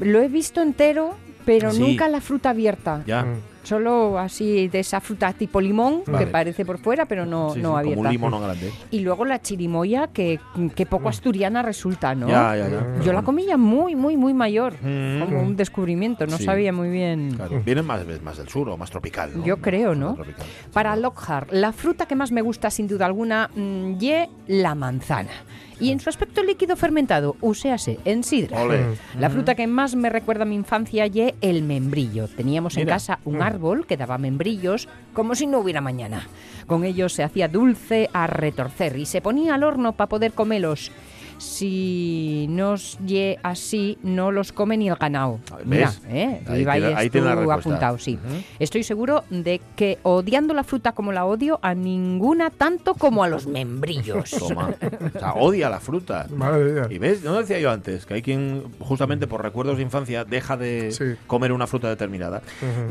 Lo 0.00 0.20
he 0.20 0.28
visto 0.28 0.60
entero, 0.62 1.16
pero 1.44 1.70
Sí. 1.72 1.80
nunca 1.80 2.08
la 2.08 2.20
fruta 2.20 2.50
abierta. 2.50 3.02
Ya. 3.06 3.22
Mm. 3.24 3.40
Solo 3.64 4.18
así 4.18 4.68
de 4.68 4.80
esa 4.80 5.00
fruta 5.00 5.32
tipo 5.32 5.60
limón, 5.60 6.02
Vale. 6.06 6.24
que 6.26 6.30
parece 6.30 6.64
por 6.64 6.78
fuera, 6.78 7.06
pero 7.06 7.26
no, 7.26 7.48
Sí, 7.50 7.54
sí, 7.56 7.60
no 7.62 7.70
como 7.70 7.78
abierta. 7.78 8.00
un 8.00 8.08
limón 8.10 8.42
grande. 8.42 8.70
Y 8.90 9.00
luego 9.00 9.24
la 9.24 9.40
chirimoya, 9.42 10.08
que, 10.08 10.38
que 10.76 10.86
poco 10.86 11.08
asturiana 11.08 11.62
resulta, 11.62 12.14
¿no? 12.14 12.28
Ya, 12.28 12.54
ya, 12.56 12.68
ya. 12.68 13.00
Yo 13.02 13.12
la 13.12 13.22
comí 13.22 13.46
ya 13.46 13.56
muy, 13.56 13.96
muy, 13.96 14.16
muy 14.16 14.34
mayor. 14.34 14.74
Mm. 14.82 15.20
Como 15.24 15.40
un 15.42 15.56
descubrimiento, 15.56 16.26
no 16.26 16.36
Sí. 16.38 16.44
sabía 16.44 16.72
muy 16.72 16.90
bien. 16.90 17.32
Claro, 17.34 17.60
vienen 17.64 17.86
más, 17.86 18.02
más 18.22 18.36
del 18.36 18.48
sur 18.48 18.68
o 18.68 18.76
más 18.76 18.90
tropical, 18.90 19.30
¿no? 19.34 19.44
Yo 19.44 19.56
creo, 19.58 19.94
¿no? 19.94 20.14
Tropical. 20.14 20.46
Para 20.72 20.94
Lockhart, 20.96 21.50
la 21.52 21.72
fruta 21.72 22.06
que 22.06 22.14
más 22.14 22.30
me 22.32 22.42
gusta 22.42 22.70
sin 22.70 22.86
duda 22.86 23.06
alguna, 23.06 23.50
mm, 23.54 23.96
ye 23.98 24.28
la 24.46 24.74
manzana. 24.74 25.30
Y 25.80 25.90
en 25.90 25.98
su 25.98 26.08
aspecto 26.08 26.40
líquido 26.44 26.76
fermentado, 26.76 27.34
uséase 27.40 27.98
en 28.04 28.22
sidra. 28.22 28.62
Ole. 28.62 28.80
La 29.18 29.28
fruta 29.28 29.56
que 29.56 29.66
más 29.66 29.96
me 29.96 30.08
recuerda 30.08 30.42
a 30.42 30.46
mi 30.46 30.54
infancia 30.54 31.04
ye 31.08 31.34
el 31.40 31.62
membrillo. 31.64 32.28
Teníamos 32.28 32.76
en 32.76 32.84
Mira. 32.84 32.94
casa 32.94 33.18
un 33.24 33.42
árbol 33.42 33.53
que 33.86 33.96
daba 33.96 34.18
membrillos 34.18 34.88
como 35.12 35.34
si 35.34 35.46
no 35.46 35.58
hubiera 35.58 35.80
mañana. 35.80 36.26
Con 36.66 36.84
ellos 36.84 37.12
se 37.12 37.22
hacía 37.22 37.48
dulce 37.48 38.08
a 38.12 38.26
retorcer 38.26 38.96
y 38.96 39.06
se 39.06 39.20
ponía 39.20 39.54
al 39.54 39.64
horno 39.64 39.92
para 39.92 40.08
poder 40.08 40.32
comerlos. 40.32 40.90
Si 41.38 42.46
no 42.48 42.74
ye 43.04 43.38
así, 43.42 43.98
no 44.02 44.30
los 44.32 44.52
come 44.52 44.76
ni 44.76 44.88
el 44.88 44.96
ganado. 44.96 45.40
¿Ves? 45.64 45.66
Mira, 45.66 45.92
¿eh? 46.08 46.40
Ahí 46.46 46.64
tiene- 46.64 46.70
ahí 46.70 46.82
ahí 46.84 47.06
esto 47.06 47.12
tiene 47.12 47.26
la 47.28 47.34
respuesta. 47.36 47.54
apuntado, 47.70 47.98
sí. 47.98 48.14
Ujú. 48.24 48.34
Estoy 48.58 48.82
seguro 48.82 49.24
de 49.30 49.60
que 49.76 49.98
odiando 50.02 50.54
la 50.54 50.64
fruta 50.64 50.92
como 50.92 51.12
la 51.12 51.24
odio, 51.24 51.58
a 51.62 51.74
ninguna 51.74 52.50
tanto 52.50 52.94
como 52.94 53.22
a 53.24 53.28
los 53.28 53.46
membrillos. 53.46 54.30
Toma. 54.38 54.70
O 55.14 55.18
sea, 55.18 55.34
odia 55.34 55.68
la 55.70 55.80
fruta. 55.80 56.26
Madre 56.34 56.64
mía. 56.72 56.86
Y 56.90 56.98
ves, 56.98 57.22
no 57.22 57.38
decía 57.38 57.58
yo 57.58 57.70
antes, 57.70 58.06
que 58.06 58.14
hay 58.14 58.22
quien, 58.22 58.62
justamente 58.80 59.26
por 59.26 59.42
recuerdos 59.42 59.76
de 59.76 59.82
infancia, 59.82 60.24
deja 60.24 60.56
de 60.56 60.90
Sí. 60.92 61.04
comer 61.26 61.52
una 61.52 61.66
fruta 61.66 61.88
determinada. 61.88 62.42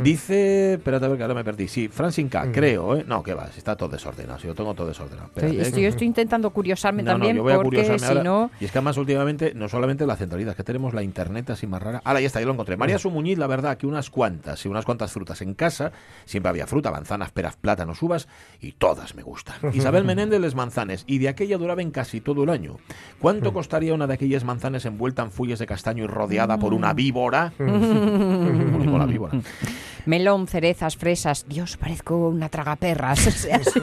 Dice, 0.02 0.74
espérate 0.74 1.06
a 1.06 1.08
ver 1.10 1.18
que 1.18 1.24
ahora 1.24 1.36
me 1.36 1.44
perdí. 1.44 1.68
Sí, 1.68 1.88
Francine 1.88 2.30
K, 2.30 2.52
creo, 2.52 2.98
¿eh? 2.98 3.06
No, 3.08 3.24
que 3.24 3.34
va, 3.34 3.48
si 3.52 3.58
está 3.60 3.76
todo 3.76 3.90
desordenado, 3.90 4.40
si 4.40 4.48
lo 4.48 4.56
tengo 4.56 4.74
todo 4.74 4.88
desordenado. 4.88 5.30
Estoy, 5.36 5.82
yo 5.84 5.90
estoy 5.90 6.08
intentando 6.08 6.50
curiosarme 6.50 7.04
No, 7.04 7.12
no, 7.12 7.18
también 7.18 7.36
yo 7.38 7.44
voy 7.44 7.54
a 7.54 7.56
porque 7.58 7.70
curiosarme 7.70 8.00
si 8.00 8.06
ahora. 8.06 8.24
No... 8.34 8.52
Y 8.60 8.66
es 8.66 8.72
que 8.72 8.78
además 8.78 8.98
últimamente, 8.98 9.54
no 9.56 9.70
solamente 9.70 10.06
la 10.06 10.16
centralidad, 10.16 10.56
que 10.56 10.64
tenemos 10.64 10.94
la 10.94 11.04
internet 11.04 11.50
así 11.50 11.68
más 11.68 11.82
rara. 11.82 12.02
Ahora 12.04 12.22
ya 12.22 12.28
está, 12.28 12.40
yo 12.40 12.48
lo 12.48 12.54
encontré. 12.54 12.78
María 12.78 12.98
Sumuñiz, 12.98 13.38
la 13.38 13.48
verdad, 13.48 13.78
que 13.78 13.88
unas 13.88 14.10
cuantas 14.10 14.66
y 14.66 14.70
unas 14.70 14.86
cuantas 14.86 15.12
frutas 15.12 15.42
en 15.42 15.54
casa. 15.54 15.92
Siempre 16.26 16.50
había 16.50 16.68
fruta, 16.68 16.92
manzanas, 16.92 17.32
peras, 17.32 17.56
plátanos, 17.56 18.02
uvas 18.02 18.28
y 18.60 18.74
todas 18.74 19.16
me 19.16 19.24
gustan. 19.24 19.56
Isabel 19.74 20.04
Menéndez, 20.04 20.40
les 20.40 20.56
manzanes. 20.56 21.04
Y 21.08 21.20
de 21.20 21.30
aquella 21.30 21.58
duraban 21.58 21.92
casi 21.92 22.22
todo 22.22 22.44
el 22.44 22.50
año. 22.50 22.78
¿Cuánto 23.20 23.54
costaría 23.54 23.94
una 23.94 24.08
de 24.08 24.16
aquellas 24.16 24.44
manzanas 24.44 24.86
envuelta 24.86 25.24
en 25.24 25.32
fuelles 25.32 25.60
de 25.60 25.66
castaño 25.66 26.04
y 26.04 26.08
rodeada 26.08 26.58
por 26.58 26.74
una 26.74 26.94
víbora? 26.94 27.54
La 27.60 29.06
víbora. 29.06 29.34
Melón, 30.06 30.48
cerezas, 30.48 30.98
fresas. 30.98 31.46
Dios, 31.48 31.78
parezco 31.78 32.30
una 32.30 32.50
tragaperras. 32.50 33.28
O 33.28 33.32
sea, 33.32 33.60
sí. 33.64 33.82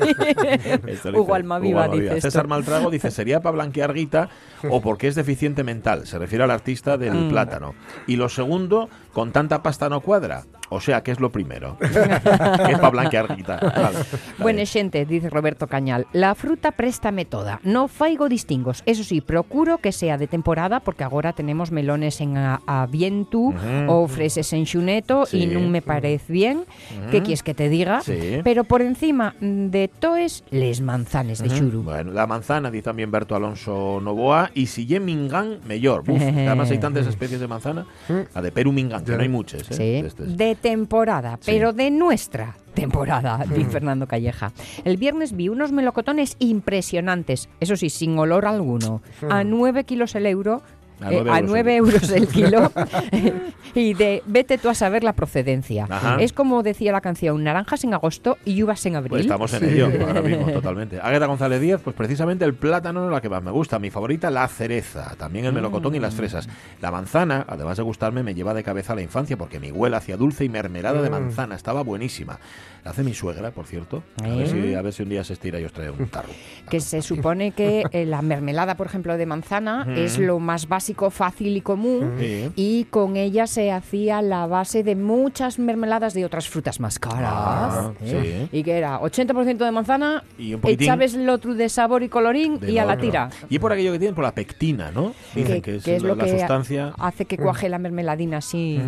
Esto 0.87 1.11
Hugo 1.15 1.35
Almaviva 1.35 1.89
dice. 1.89 2.21
César 2.21 2.47
Maltrago 2.49 2.91
dice, 2.91 3.11
¿sería 3.11 3.41
para 3.41 3.55
blanquear 3.55 3.93
guita 3.95 4.29
o 4.69 4.81
porque 4.81 5.09
es 5.09 5.15
deficiente 5.15 5.65
mental? 5.65 6.07
Se 6.07 6.19
refiere 6.19 6.45
al 6.45 6.51
artista 6.51 6.97
del 6.97 7.15
Mm. 7.15 7.29
plátano. 7.31 7.75
Y 8.07 8.17
lo 8.17 8.29
segundo, 8.29 8.89
con 9.13 9.33
tanta 9.33 9.63
pasta 9.63 9.89
no 9.89 10.01
cuadra. 10.01 10.45
O 10.71 10.81
sea, 10.81 11.03
¿qué 11.03 11.11
es 11.11 11.21
lo 11.21 11.31
primero? 11.31 11.77
que 11.79 11.87
es 12.73 12.79
para 12.79 12.91
blanquear 12.91 13.37
guita. 13.37 13.59
Vale, 13.61 13.99
Buena 14.39 14.65
xente, 14.65 15.05
dice 15.05 15.29
Roberto 15.31 15.67
Cañal. 15.67 16.07
La 16.13 16.35
fruta 16.35 16.71
préstame 16.73 17.25
toda. 17.25 17.61
No 17.65 17.89
faigo 17.89 18.29
distingos. 18.29 18.83
Eso 18.87 19.05
sí, 19.05 19.21
procuro 19.21 19.79
que 19.79 19.93
sea 19.93 20.17
de 20.17 20.27
temporada 20.27 20.81
porque 20.81 21.05
agora 21.05 21.33
tenemos 21.33 21.71
melones 21.71 22.21
en 22.21 22.37
a, 22.39 22.61
a 22.67 22.87
vientu 22.87 23.53
ou 23.89 24.07
freses 24.07 24.53
en 24.55 24.65
xuneto 24.67 25.27
Sí. 25.27 25.43
e 25.43 25.47
non 25.51 25.69
me 25.71 25.83
parece 25.83 26.31
bien. 26.33 26.65
Que 27.11 27.21
quieres 27.21 27.43
que 27.43 27.53
te 27.55 27.69
diga? 27.69 28.01
Sí. 28.01 28.41
Pero 28.47 28.65
por 28.65 28.81
encima 28.83 29.35
de 29.41 29.91
toes, 29.91 30.45
les 30.55 30.81
manzanes 30.81 31.43
de 31.43 31.51
xuru. 31.51 31.83
Bueno, 31.83 32.13
la 32.13 32.27
manzana, 32.27 32.71
dice 32.71 32.85
también 32.91 33.11
Berto 33.11 33.35
Alonso 33.35 33.99
Novoa, 34.01 34.51
y 34.55 34.67
si 34.67 34.87
ye 34.87 35.01
mingán, 35.01 35.59
mejor. 35.67 36.05
Uf, 36.09 36.23
además 36.47 36.71
hay 36.71 36.79
tantas 36.79 37.07
especies 37.07 37.41
de 37.41 37.49
manzana. 37.49 37.87
La 38.35 38.41
de 38.43 38.53
Perú 38.53 38.73
mingán, 38.73 39.05
que 39.05 39.13
no 39.17 39.23
hay 39.23 39.29
muchas. 39.29 39.63
¿eh? 39.71 39.75
Sí, 39.75 39.91
De 40.03 40.07
estas. 40.07 40.37
de 40.37 40.55
temporada, 40.61 41.39
Sí. 41.41 41.51
pero 41.53 41.73
de 41.73 41.91
nuestra 41.91 42.57
temporada, 42.75 43.45
dice 43.55 43.71
Fernando 43.71 44.07
Calleja. 44.07 44.53
El 44.85 44.97
viernes 44.97 45.35
vi 45.37 45.49
unos 45.49 45.73
melocotones 45.73 46.37
impresionantes, 46.39 47.49
eso 47.61 47.77
sí, 47.77 47.91
sin 47.91 48.19
olor 48.19 48.47
alguno, 48.47 49.03
a 49.29 49.45
9 49.45 49.85
kilos 49.85 50.15
el 50.15 50.27
euro 50.27 50.63
A 51.03 51.13
eh, 51.13 51.23
nueve 51.23 51.31
a 51.33 51.39
euros 51.39 51.51
9 51.51 51.71
el- 51.73 51.79
euros 51.79 52.11
el 52.11 52.29
kilo 52.29 52.73
y 53.75 53.95
de 53.95 54.23
vete 54.27 54.59
tú 54.59 54.69
a 54.69 54.75
saber 54.75 55.05
la 55.05 55.13
procedencia. 55.13 55.87
Ajá. 55.89 56.17
Es 56.21 56.33
como 56.33 56.63
decía 56.63 56.93
la 56.93 57.01
canción, 57.01 57.43
naranjas 57.45 57.85
en 57.85 57.95
agosto 57.95 58.39
y 58.45 58.63
uvas 58.63 58.85
en 58.87 58.97
abril. 58.97 59.11
Pues 59.11 59.23
estamos 59.23 59.53
en 59.55 59.65
ello 59.65 59.89
ahora 60.07 60.23
mismo, 60.23 60.51
totalmente. 60.51 61.01
Águeda 61.01 61.27
González 61.27 61.61
Díaz, 61.61 61.81
pues 61.83 61.95
precisamente 61.97 62.45
el 62.45 62.55
plátano 62.55 63.05
es 63.07 63.11
la 63.13 63.21
que 63.21 63.29
más 63.29 63.43
me 63.43 63.51
gusta. 63.51 63.79
Mi 63.79 63.91
favorita, 63.91 64.31
la 64.31 64.47
cereza. 64.49 65.15
También 65.17 65.45
el 65.45 65.53
melocotón 65.53 65.95
y 65.95 65.99
las 66.01 66.15
fresas. 66.15 66.49
La 66.81 66.91
manzana, 66.91 67.45
además 67.49 67.77
de 67.77 67.83
gustarme, 67.83 68.23
me 68.23 68.35
lleva 68.35 68.55
de 68.55 68.63
cabeza 68.63 68.93
a 68.93 68.97
la 68.97 69.03
infancia 69.03 69.37
porque 69.37 69.61
mi 69.61 69.69
abuela 69.69 69.99
hacía 69.99 70.17
dulce 70.17 70.45
y 70.45 70.49
mermelada 70.49 71.01
de 71.03 71.11
manzana. 71.11 71.55
Estaba 71.55 71.83
buenísima. 71.83 72.39
La 72.85 72.93
hace 72.93 73.03
mi 73.03 73.13
suegra, 73.13 73.51
por 73.51 73.67
cierto. 73.67 74.03
A 74.23 74.29
ver, 74.29 74.41
¿Eh? 74.43 74.47
si, 74.47 74.75
a 74.75 74.81
ver 74.81 74.93
si 74.95 75.03
un 75.03 75.11
día 75.11 75.23
se 75.23 75.35
estira 75.35 75.61
y 75.61 75.65
os 75.65 75.73
trae 75.73 75.91
un 75.91 76.09
tarro. 76.09 76.31
que 76.71 76.81
se 76.81 77.03
supone 77.03 77.53
que 77.53 77.85
eh, 77.93 78.07
la 78.07 78.23
mermelada, 78.23 78.75
por 78.77 78.87
ejemplo, 78.87 79.17
de 79.19 79.27
manzana 79.27 79.87
es 79.97 80.19
lo 80.19 80.39
más 80.39 80.67
básico, 80.67 80.90
fácil 81.11 81.57
y 81.57 81.61
común. 81.61 82.17
Sí. 82.19 82.51
Y 82.57 82.85
con 82.85 83.17
ella 83.17 83.47
se 83.47 83.73
hacía 83.73 84.23
la 84.23 84.47
base 84.47 84.83
de 84.83 84.97
muchas 84.97 85.59
mermeladas 85.59 86.15
de 86.15 86.25
otras 86.25 86.49
frutas 86.49 86.81
más 86.81 86.99
caras. 86.99 87.31
Ah, 87.33 87.93
sí. 88.05 88.49
Y 88.53 88.63
que 88.63 88.77
era 88.77 89.01
80% 89.01 89.59
de 89.59 89.71
manzana, 89.71 90.25
Y 90.39 90.55
un 90.55 90.61
echabes 90.65 91.15
el 91.15 91.29
otro 91.29 91.55
de 91.55 91.69
sabor 91.69 92.03
y 92.03 92.09
colorín 92.09 92.59
de 92.59 92.73
y 92.73 92.79
a 92.79 92.85
la 92.85 92.97
tira. 92.97 93.31
Y 93.49 93.59
por 93.59 93.73
aquello 93.73 93.93
que 93.93 93.99
tienen, 93.99 94.15
por 94.15 94.25
la 94.25 94.35
pectina, 94.35 94.91
¿no? 94.91 95.15
Dicen 95.35 95.63
que, 95.63 95.77
es, 95.77 96.03
la, 96.03 96.15
la 96.15 96.25
que 96.25 96.39
sustancia. 96.39 96.93
hace 96.99 97.25
que 97.25 97.37
cuaje 97.37 97.69
la 97.69 97.79
mermeladina 97.79 98.39
así. 98.39 98.81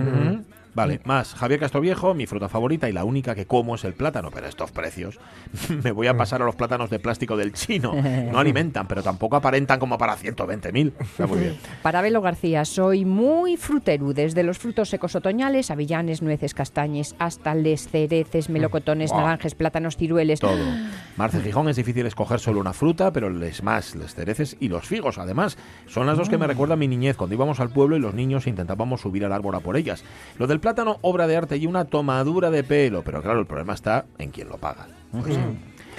Vale, 0.75 1.00
más 1.05 1.35
Javier 1.35 1.61
Castroviejo, 1.61 2.14
mi 2.14 2.26
fruta 2.26 2.49
favorita 2.49 2.88
y 2.88 2.93
la 2.93 3.05
única 3.05 3.35
que 3.35 3.47
como 3.47 3.75
es 3.75 3.85
el 3.85 3.93
plátano, 3.93 4.31
pero 4.33 4.47
estos 4.47 4.71
precios 4.71 5.19
me 5.85 5.93
voy 5.93 6.07
a 6.07 6.17
pasar 6.17 6.41
a 6.41 6.47
los 6.47 6.55
plátanos 6.55 6.88
de 6.88 6.99
plástico 6.99 7.37
del 7.37 7.52
chino. 7.52 7.93
No 8.33 8.38
alimentan, 8.38 8.87
pero 8.87 9.02
tampoco 9.02 9.37
aparentan 9.37 9.79
como 9.79 9.99
para 9.99 10.17
120.000. 10.17 10.93
Está 11.00 11.26
muy 11.26 11.38
bien. 11.38 11.57
Para 11.83 12.00
Belo 12.00 12.23
García, 12.23 12.64
soy 12.64 13.05
muy 13.05 13.57
frutero, 13.57 14.12
desde 14.12 14.43
los 14.43 14.59
frutos 14.59 14.88
secos 14.88 15.14
otoñales, 15.14 15.71
avellanes, 15.71 16.23
nueces, 16.23 16.55
castañes, 16.55 17.14
hasta 17.19 17.55
les 17.55 17.88
cereces, 17.88 18.49
melocotones, 18.49 19.11
Buah. 19.11 19.23
naranjes, 19.23 19.55
plátanos, 19.55 19.97
cirueles. 19.97 20.41
Todo. 20.41 20.64
Marce 21.17 21.41
Gijón 21.43 21.69
es 21.69 21.76
difícil 21.76 22.07
escoger 22.07 22.41
solo 22.41 22.61
una 22.61 22.73
fruta, 22.73 23.12
pero 23.12 23.29
les 23.29 23.62
más, 23.62 23.95
les 23.97 24.14
cereces 24.14 24.57
y 24.61 24.69
los 24.69 24.87
figos, 24.87 25.19
además. 25.19 25.59
Son 25.87 26.07
las 26.07 26.17
dos 26.17 26.29
que 26.29 26.38
me 26.38 26.47
recuerdan 26.47 26.79
mi 26.79 26.88
niñez, 26.88 27.17
cuando 27.17 27.35
íbamos 27.35 27.61
al 27.61 27.71
pueblo 27.71 27.97
y 27.97 28.00
los 28.00 28.14
niños 28.14 28.47
intentábamos 28.47 29.02
subir 29.02 29.25
al 29.25 29.33
árbol 29.33 29.55
a 29.55 29.61
por 29.61 29.76
ellas. 29.76 30.05
Lo 30.38 30.47
del 30.47 30.61
plátano, 30.62 30.97
obra 31.02 31.26
de 31.26 31.37
arte 31.37 31.59
y 31.59 31.66
una 31.66 31.85
tomadura 31.85 32.50
de 32.50 32.64
pelo, 32.64 33.02
pero 33.02 33.21
claro, 33.21 33.40
el 33.40 33.47
problema 33.47 33.75
está 33.75 34.07
en 34.16 34.31
quién 34.31 34.49
lo 34.49 34.57
paga. 34.57 34.87
Pues. 35.11 35.38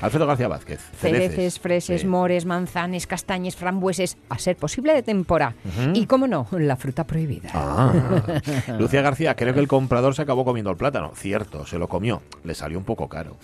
Alfredo 0.01 0.27
García 0.27 0.47
Vázquez. 0.47 0.79
Cereces, 0.99 1.59
freses, 1.59 2.01
Sí. 2.01 2.07
mores, 2.07 2.45
manzanes, 2.45 3.07
castañes, 3.07 3.55
frambueses, 3.55 4.17
a 4.29 4.37
ser 4.37 4.55
posible 4.57 4.93
de 4.93 5.03
temporada. 5.03 5.55
Y, 5.93 6.05
cómo 6.05 6.27
no, 6.27 6.47
la 6.51 6.75
fruta 6.75 7.05
prohibida. 7.05 7.49
Ah. 7.53 7.93
Lucía 8.79 9.01
García, 9.01 9.35
creo 9.35 9.53
que 9.53 9.59
el 9.59 9.67
comprador 9.67 10.15
se 10.15 10.21
acabó 10.21 10.43
comiendo 10.45 10.71
el 10.71 10.77
plátano. 10.77 11.11
Cierto, 11.15 11.65
se 11.65 11.77
lo 11.79 11.87
comió. 11.87 12.21
Le 12.43 12.53
salió 12.55 12.77
un 12.77 12.83
poco 12.85 13.07
caro. 13.07 13.37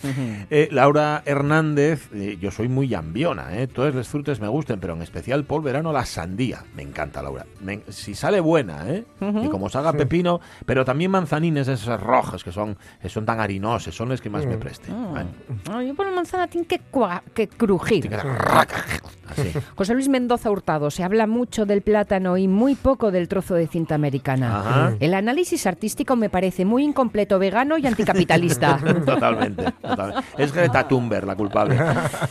Eh, 0.49 0.67
Laura 0.71 1.21
Hernández, 1.25 2.09
eh, 2.13 2.37
yo 2.41 2.51
soy 2.51 2.67
muy 2.67 2.93
ambiona, 2.93 3.57
¿eh? 3.57 3.67
Todos 3.67 3.93
los 3.95 4.07
frutos 4.07 4.39
me 4.39 4.47
gusten, 4.47 4.79
pero 4.79 4.93
en 4.93 5.01
especial 5.01 5.43
por 5.45 5.61
verano 5.63 5.91
la 5.93 6.05
sandía. 6.05 6.63
Me 6.75 6.83
encanta, 6.83 7.21
Laura. 7.21 7.45
Me- 7.61 7.81
si 7.89 8.15
sale 8.15 8.39
buena, 8.39 8.89
¿eh? 8.89 9.05
Y 9.43 9.47
como 9.49 9.69
salga 9.69 9.93
pepino, 9.93 10.39
pero 10.65 10.83
también 10.85 11.11
manzanines 11.11 11.67
esas 11.67 12.01
rojas 12.01 12.43
que 12.43 12.51
son, 12.51 12.77
que 13.01 13.09
son 13.09 13.25
tan 13.25 13.39
harinoses, 13.39 13.95
son 13.95 14.09
las 14.09 14.21
que 14.21 14.29
más 14.29 14.45
me 14.45 14.57
presten. 14.57 14.93
Bueno, 15.11 15.29
Ah, 15.71 15.83
yo 15.83 15.95
por 15.95 16.05
la 16.07 16.11
manzana 16.13 16.38
tiene 16.47 16.67
que, 16.67 16.79
cua- 16.91 17.21
que 17.33 17.47
crujir. 17.47 18.09
así. 19.27 19.51
José 19.75 19.93
Luis 19.93 20.07
Mendoza 20.09 20.49
Hurtado, 20.49 20.89
se 20.89 21.03
habla 21.03 21.27
mucho 21.27 21.65
del 21.65 21.81
plátano 21.81 22.37
y 22.37 22.47
muy 22.47 22.75
poco 22.75 23.11
del 23.11 23.27
trozo 23.27 23.53
de 23.55 23.67
cinta 23.67 23.95
americana. 23.95 24.59
Ajá. 24.59 24.93
El 24.99 25.13
análisis 25.13 25.67
artístico 25.67 26.15
me 26.15 26.29
parece 26.29 26.65
muy 26.65 26.83
incompleto, 26.83 27.37
vegano 27.39 27.77
y 27.77 27.85
anticapitalista. 27.85 28.77
Totalmente, 29.05 29.71
totalmente. 29.81 30.23
Es 30.37 30.51
Greta 30.53 30.87
Thunberg 30.87 31.25
la 31.25 31.35
culpable. 31.35 31.77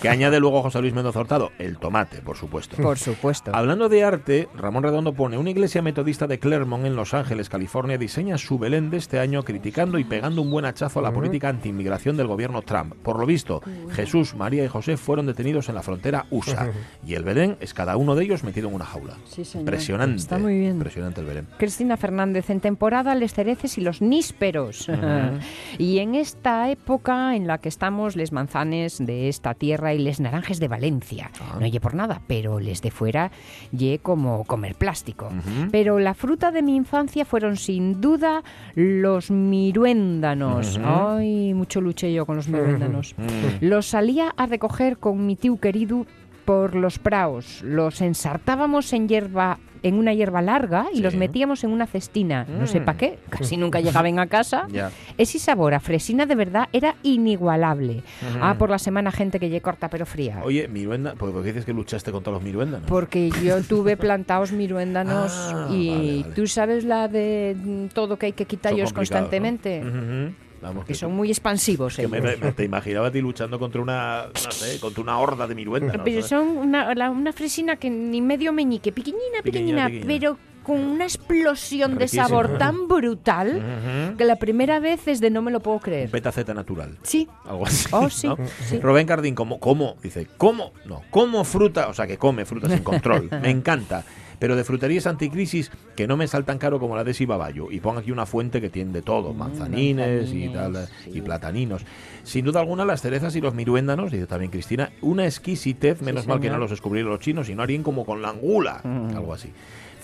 Que 0.02 0.08
añade 0.08 0.40
luego 0.40 0.62
José 0.62 0.80
Luis 0.80 0.92
Mendoza 0.94 1.20
Hurtado, 1.20 1.50
el 1.58 1.78
tomate, 1.78 2.20
por 2.20 2.36
supuesto. 2.36 2.76
Por 2.76 2.98
supuesto. 2.98 3.50
Hablando 3.54 3.88
de 3.88 4.04
arte, 4.04 4.48
Ramón 4.56 4.82
Redondo 4.82 5.12
pone 5.12 5.38
una 5.38 5.50
iglesia 5.50 5.82
metodista 5.82 6.26
de 6.26 6.38
Claremont 6.38 6.84
en 6.84 6.96
Los 6.96 7.14
Ángeles, 7.14 7.48
California, 7.48 7.96
diseña 7.98 8.38
su 8.38 8.58
Belén 8.58 8.90
de 8.90 8.96
este 8.96 9.20
año 9.20 9.42
criticando 9.44 9.98
y 9.98 10.04
pegando 10.04 10.42
un 10.42 10.50
buen 10.50 10.64
hachazo 10.64 10.98
a 10.98 11.02
la 11.02 11.12
política 11.12 11.48
antiinmigración 11.48 12.16
del 12.16 12.26
gobierno 12.26 12.62
Trump. 12.62 12.94
Por 13.02 13.18
lo 13.18 13.26
visto, 13.26 13.62
Jesús, 13.98 14.36
María 14.36 14.64
y 14.64 14.68
José 14.68 14.96
fueron 14.96 15.26
detenidos 15.26 15.68
en 15.68 15.74
la 15.74 15.82
frontera 15.82 16.26
USA 16.30 16.70
y 17.04 17.14
el 17.14 17.24
Belén 17.24 17.56
es 17.58 17.74
cada 17.74 17.96
uno 17.96 18.14
de 18.14 18.24
ellos 18.24 18.44
metido 18.44 18.68
en 18.68 18.76
una 18.76 18.84
jaula. 18.84 19.14
Sí, 19.24 19.44
señor. 19.44 19.62
Impresionante. 19.62 20.16
Está 20.18 20.38
muy 20.38 20.56
bien. 20.56 20.76
Impresionante 20.76 21.20
el 21.20 21.26
Belén. 21.26 21.48
Cristina 21.58 21.96
Fernández, 21.96 22.48
en 22.50 22.60
temporada 22.60 23.16
les 23.16 23.34
cereces 23.34 23.76
y 23.76 23.80
los 23.80 24.00
nísperos. 24.00 24.88
y 25.78 25.98
en 25.98 26.14
esta 26.14 26.70
época 26.70 27.34
en 27.34 27.48
la 27.48 27.58
que 27.58 27.68
estamos, 27.68 28.14
les 28.14 28.30
manzanes 28.30 29.04
de 29.04 29.28
esta 29.28 29.54
tierra 29.54 29.92
y 29.94 29.98
les 29.98 30.20
naranjes 30.20 30.60
de 30.60 30.68
Valencia. 30.68 31.32
No 31.58 31.66
ye 31.66 31.80
por 31.80 31.94
nada, 31.94 32.22
pero 32.28 32.60
les 32.60 32.80
de 32.82 32.92
fuera 32.92 33.32
ye 33.72 33.98
como 33.98 34.44
comer 34.44 34.76
plástico. 34.76 35.28
Pero 35.72 35.98
la 35.98 36.14
fruta 36.14 36.52
de 36.52 36.62
mi 36.62 36.76
infancia 36.76 37.24
fueron 37.24 37.56
sin 37.56 38.00
duda 38.00 38.44
los 38.76 39.32
miruéndanos. 39.32 40.78
Ay, 40.84 41.52
mucho 41.52 41.80
luché 41.80 42.12
yo 42.12 42.26
con 42.26 42.36
los 42.36 42.46
miruéndanos. 42.46 43.16
Los 43.60 43.87
salía 43.88 44.32
a 44.36 44.46
recoger 44.46 44.98
con 44.98 45.26
mi 45.26 45.36
tío 45.36 45.58
querido 45.58 46.06
por 46.44 46.74
los 46.74 46.98
praos. 46.98 47.62
Los 47.62 48.00
ensartábamos 48.00 48.92
en 48.92 49.08
hierba 49.08 49.58
en 49.84 49.94
una 49.94 50.12
hierba 50.12 50.42
larga 50.42 50.86
y 50.92 50.96
Sí. 50.96 51.02
los 51.02 51.14
metíamos 51.14 51.62
en 51.62 51.70
una 51.70 51.86
cestina. 51.86 52.44
No 52.48 52.66
sé 52.66 52.80
Mm. 52.80 52.84
para 52.84 52.98
qué, 52.98 53.18
casi 53.30 53.56
nunca 53.56 53.78
llegaban 53.78 54.18
a 54.18 54.26
casa. 54.26 54.66
Ya. 54.72 54.90
Ese 55.18 55.38
sabor 55.38 55.72
a 55.72 55.78
fresina 55.78 56.26
de 56.26 56.34
verdad 56.34 56.68
era 56.72 56.96
inigualable. 57.04 58.02
Ah, 58.40 58.56
por 58.58 58.70
la 58.70 58.80
semana 58.80 59.12
gente 59.12 59.38
que 59.38 59.48
lle 59.50 59.60
corta 59.60 59.88
pero 59.88 60.04
fría. 60.04 60.40
Oye, 60.42 60.66
miruenda, 60.66 61.14
¿por 61.14 61.32
qué 61.32 61.42
dices 61.52 61.64
que 61.64 61.72
luchaste 61.72 62.10
contra 62.10 62.32
los 62.32 62.42
miruéndanos? 62.42 62.88
Porque 62.88 63.30
yo 63.44 63.62
tuve 63.62 63.96
plantados 64.08 64.50
miruéndanos 64.50 65.32
Ah, 65.54 65.68
y 65.70 65.90
vale, 65.90 66.22
vale. 66.22 66.34
tú 66.34 66.46
sabes 66.48 66.82
la 66.84 67.06
de 67.06 67.56
mm, 67.56 67.86
todo 67.94 68.18
que 68.18 68.26
hay 68.26 68.32
que 68.32 68.46
complicados, 68.46 68.90
¿no? 68.90 68.96
constantemente. 68.96 69.80
Ujú. 69.84 70.34
Vamos, 70.60 70.84
Que 70.86 70.94
son 70.94 71.12
muy 71.14 71.30
expansivos. 71.30 71.96
que 71.96 72.08
me, 72.08 72.20
te 72.20 72.64
imaginaba 72.64 73.08
a 73.08 73.10
ti 73.12 73.20
luchando 73.20 73.58
contra 73.58 73.80
una, 73.80 74.26
no 74.44 74.50
sé, 74.50 74.80
contra 74.80 75.02
una 75.02 75.18
horda 75.18 75.46
de 75.46 75.54
miruéndanos. 75.54 76.02
Pero 76.04 76.22
son 76.22 76.48
una, 76.48 76.94
la- 76.94 77.10
una 77.10 77.32
fresina 77.32 77.76
que 77.76 77.88
ni 77.90 78.20
medio 78.20 78.52
meñique, 78.52 78.90
pequeñina, 78.92 79.42
Pequeñina, 79.42 79.88
pero 80.06 80.36
con 80.64 80.80
una 80.80 81.04
explosión 81.04 81.96
de 81.96 82.08
sabor 82.08 82.58
tan 82.58 82.88
brutal 82.88 84.14
que 84.18 84.24
la 84.24 84.36
primera 84.36 84.80
vez 84.80 85.08
es 85.08 85.20
de 85.20 85.30
no 85.30 85.40
me 85.40 85.50
lo 85.50 85.60
puedo 85.60 85.78
creer. 85.78 86.10
Beta 86.10 86.30
Z 86.32 86.52
natural. 86.52 86.98
Sí, 87.02 87.26
Algo 87.46 87.66
así. 87.66 87.88
Oh, 87.92 88.10
sí, 88.10 88.26
¿no? 88.26 88.36
sí. 88.66 88.78
Rubén 88.78 89.06
Cardín, 89.06 89.34
¿cómo? 89.34 89.58
¿Cómo? 89.60 89.96
Dice, 90.02 90.26
¿cómo? 90.36 90.72
No, 90.84 91.02
como 91.10 91.44
fruta, 91.44 91.88
o 91.88 91.94
sea, 91.94 92.06
que 92.06 92.18
come 92.18 92.44
fruta 92.44 92.68
sin 92.68 92.78
control. 92.84 93.30
Me 93.40 93.50
encanta. 93.50 94.04
Pero 94.38 94.56
de 94.56 94.64
fruterías 94.64 95.06
anticrisis 95.06 95.70
que 95.96 96.06
no 96.06 96.16
me 96.16 96.28
saltan 96.28 96.58
caro 96.58 96.78
como 96.78 96.96
la 96.96 97.04
de 97.04 97.14
Sibabayo. 97.14 97.70
Y 97.70 97.80
pongo 97.80 98.00
aquí 98.00 98.12
una 98.12 98.26
fuente 98.26 98.60
que 98.60 98.70
tiene 98.70 98.92
de 98.92 99.02
todo, 99.02 99.34
manzanines 99.34 100.32
y 100.32 100.48
tal, 100.48 100.88
y 101.06 101.20
plataninos. 101.20 101.84
Sin 102.22 102.44
duda 102.44 102.60
alguna, 102.60 102.84
las 102.84 103.02
cerezas 103.02 103.34
y 103.36 103.40
los 103.40 103.54
miruéndanos, 103.54 104.12
dice 104.12 104.26
también 104.26 104.50
Cristina, 104.50 104.92
una 105.00 105.24
exquisitez, 105.24 106.02
menos 106.02 106.26
mal 106.26 106.40
que 106.40 106.50
no 106.50 106.58
los 106.58 106.70
descubrieron 106.70 107.10
los 107.10 107.20
chinos, 107.20 107.46
sino 107.46 107.62
alguien 107.62 107.82
como 107.82 108.04
con 108.04 108.22
la 108.22 108.30
angula, 108.30 108.80
algo 108.84 109.32
así. 109.32 109.50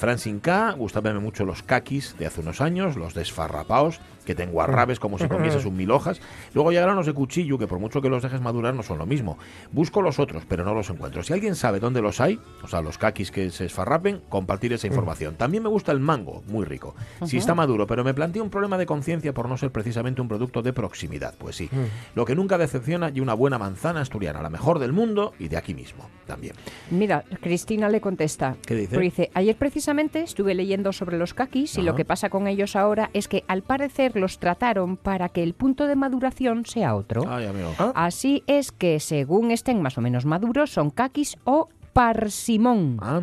Francine 0.04 0.40
K, 0.40 0.72
gustábame 0.72 1.18
mucho 1.18 1.46
los 1.46 1.62
kakis 1.62 2.14
de 2.18 2.26
hace 2.26 2.42
unos 2.42 2.60
años, 2.60 2.94
los 2.94 3.14
desfarrapaos, 3.14 4.00
que 4.26 4.34
tengo 4.34 4.60
arrabes 4.60 5.00
como 5.00 5.18
si 5.18 5.28
comieses 5.28 5.64
un 5.64 5.76
mil 5.76 5.90
hojas. 5.90 6.20
Luego 6.52 6.72
llegaron 6.72 6.96
los 6.96 7.06
de 7.06 7.14
cuchillo, 7.14 7.58
que 7.58 7.66
por 7.66 7.78
mucho 7.78 8.02
que 8.02 8.10
los 8.10 8.22
dejes 8.22 8.42
madurar 8.42 8.74
no 8.74 8.82
son 8.82 8.98
lo 8.98 9.06
mismo. 9.06 9.38
Busco 9.72 10.02
los 10.02 10.18
otros, 10.18 10.44
pero 10.46 10.62
no 10.62 10.74
los 10.74 10.90
encuentro. 10.90 11.22
Si 11.22 11.32
alguien 11.32 11.54
sabe 11.54 11.80
dónde 11.80 12.02
los 12.02 12.20
hay, 12.20 12.38
o 12.62 12.68
sea, 12.68 12.82
los 12.82 12.98
kakis 12.98 13.30
que 13.30 13.50
se 13.50 13.64
esfarrapen, 13.64 14.20
compartir 14.28 14.74
esa 14.74 14.86
información. 14.86 15.36
También 15.36 15.62
me 15.62 15.70
gusta 15.70 15.90
el 15.92 16.00
mango, 16.00 16.42
muy 16.48 16.66
rico. 16.66 16.94
Si 17.24 17.38
está 17.38 17.54
maduro, 17.54 17.86
pero 17.86 18.04
me 18.04 18.12
planteo 18.12 18.42
un 18.42 18.50
problema 18.50 18.76
de 18.76 18.84
conciencia 18.84 19.32
por 19.32 19.48
no 19.48 19.56
ser 19.56 19.72
precisamente 19.72 20.20
un 20.20 20.28
producto 20.28 20.60
de 20.60 20.74
proximidad. 20.74 21.34
Pues 21.38 21.56
sí, 21.56 21.70
lo 22.14 22.26
que 22.26 22.34
nunca 22.34 22.58
decepciona 22.58 23.10
y 23.14 23.20
una 23.20 23.32
buena 23.32 23.58
manzana 23.58 24.02
asturiana, 24.02 24.42
la 24.42 24.50
mejor 24.50 24.78
del 24.78 24.92
mundo 24.92 25.32
y 25.38 25.48
de 25.48 25.56
aquí 25.56 25.74
mismo 25.74 26.10
también. 26.26 26.54
Mira, 26.90 27.24
Cristina 27.40 27.88
le 27.88 28.02
contesta. 28.02 28.56
¿Qué 28.66 28.74
dice? 28.74 28.98
Dice, 28.98 29.30
ayer 29.34 29.56
precisamente 29.56 29.93
estuve 29.98 30.54
leyendo 30.54 30.92
sobre 30.92 31.18
los 31.18 31.34
kakis 31.34 31.76
y 31.76 31.80
Ajá. 31.80 31.86
lo 31.90 31.94
que 31.96 32.04
pasa 32.04 32.30
con 32.30 32.46
ellos 32.46 32.76
ahora 32.76 33.10
es 33.12 33.28
que 33.28 33.44
al 33.48 33.62
parecer 33.62 34.16
los 34.16 34.38
trataron 34.38 34.96
para 34.96 35.28
que 35.28 35.42
el 35.42 35.54
punto 35.54 35.86
de 35.86 35.96
maduración 35.96 36.66
sea 36.66 36.94
otro. 36.94 37.24
Ay, 37.28 37.46
amigo. 37.46 37.72
Así 37.94 38.42
es 38.46 38.72
que 38.72 39.00
según 39.00 39.50
estén 39.50 39.80
más 39.82 39.96
o 39.98 40.00
menos 40.00 40.26
maduros 40.26 40.70
son 40.70 40.90
kakis 40.90 41.36
o 41.44 41.68
parsimón. 41.92 42.98
Ah, 43.00 43.22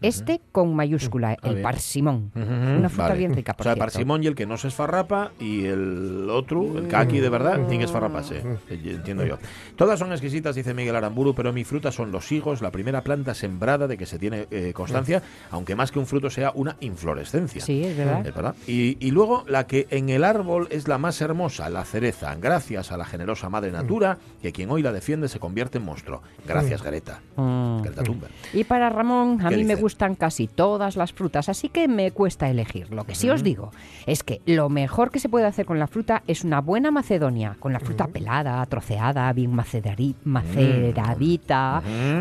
Este 0.00 0.40
con 0.52 0.74
mayúscula, 0.74 1.30
Ah, 1.30 1.36
el 1.48 1.54
bien. 1.54 1.62
parsimón. 1.62 2.30
Una 2.34 2.88
fruta 2.88 3.08
vale. 3.08 3.18
bien 3.18 3.34
rica, 3.34 3.54
por 3.54 3.62
O 3.62 3.64
sea, 3.64 3.72
el 3.72 3.76
cierto. 3.78 3.92
parsimón 3.92 4.22
y 4.22 4.26
el 4.28 4.34
que 4.34 4.46
no 4.46 4.56
se 4.56 4.68
esfarrapa 4.68 5.32
y 5.40 5.64
el 5.66 6.28
otro, 6.30 6.78
el 6.78 6.88
kaki 6.88 7.18
de 7.20 7.28
verdad, 7.28 7.56
tiene 7.66 7.78
que 7.78 7.84
esfarraparse. 7.84 8.42
Eh, 8.70 8.80
Entiendo 8.98 9.24
yo. 9.26 9.38
Todas 9.76 9.98
son 9.98 10.12
exquisitas, 10.12 10.54
dice 10.54 10.74
Miguel 10.74 10.94
Aramburu, 10.96 11.34
pero 11.34 11.52
mi 11.52 11.64
fruta 11.64 11.90
son 11.92 12.12
los 12.12 12.30
higos, 12.32 12.62
la 12.62 12.70
primera 12.70 13.02
planta 13.02 13.34
sembrada 13.34 13.86
de 13.88 13.96
que 13.98 14.06
se 14.06 14.18
tiene 14.18 14.46
eh, 14.50 14.72
constancia, 14.72 15.22
aunque 15.50 15.74
más 15.74 15.90
que 15.92 15.98
un 15.98 16.06
fruto 16.06 16.30
sea 16.30 16.52
una 16.54 16.76
inflorescencia. 16.80 17.60
Sí, 17.62 17.84
es 17.84 17.96
verdad. 17.96 18.26
Es 18.26 18.34
verdad. 18.34 18.54
Y, 18.66 18.96
y 19.04 19.10
luego 19.10 19.44
la 19.48 19.66
que 19.66 19.86
en 19.90 20.08
el 20.08 20.24
árbol 20.24 20.68
es 20.70 20.88
la 20.88 20.98
más 20.98 21.20
hermosa, 21.20 21.70
la 21.70 21.84
cereza, 21.84 22.34
gracias 22.36 22.92
a 22.92 22.96
la 22.96 23.04
generosa 23.04 23.48
madre 23.48 23.72
natura, 23.72 24.18
que 24.42 24.52
quien 24.52 24.70
hoy 24.70 24.82
la 24.82 24.92
defiende 24.92 25.28
se 25.28 25.38
convierte 25.38 25.78
en 25.78 25.84
monstruo. 25.84 26.22
Gracias, 26.46 26.82
Greta. 26.82 27.20
Mm. 27.36 27.82
Greta 27.82 28.02
Thunberg. 28.02 28.32
Y 28.52 28.64
para 28.64 28.88
Ramón, 28.90 29.40
a 29.44 29.48
¿Qué 29.48 29.56
mí 29.56 29.64
me 29.64 29.70
dice? 29.74 29.82
Gustan 29.88 30.16
casi 30.16 30.48
todas 30.48 30.96
las 30.96 31.14
frutas, 31.14 31.48
así 31.48 31.70
que 31.70 31.88
me 31.88 32.10
cuesta 32.10 32.50
elegir. 32.50 32.92
Lo 32.92 33.04
que 33.04 33.14
sí 33.14 33.30
os 33.30 33.42
digo 33.42 33.70
es 34.04 34.22
que 34.22 34.42
lo 34.44 34.68
mejor 34.68 35.10
que 35.10 35.18
se 35.18 35.30
puede 35.30 35.46
hacer 35.46 35.64
con 35.64 35.78
la 35.78 35.86
fruta 35.86 36.22
es 36.26 36.44
una 36.44 36.60
buena 36.60 36.90
macedonia, 36.90 37.56
con 37.58 37.72
la 37.72 37.80
fruta 37.80 38.06
pelada, 38.06 38.66
troceada, 38.66 39.32
bien 39.32 39.54
maceradita, 39.54 40.22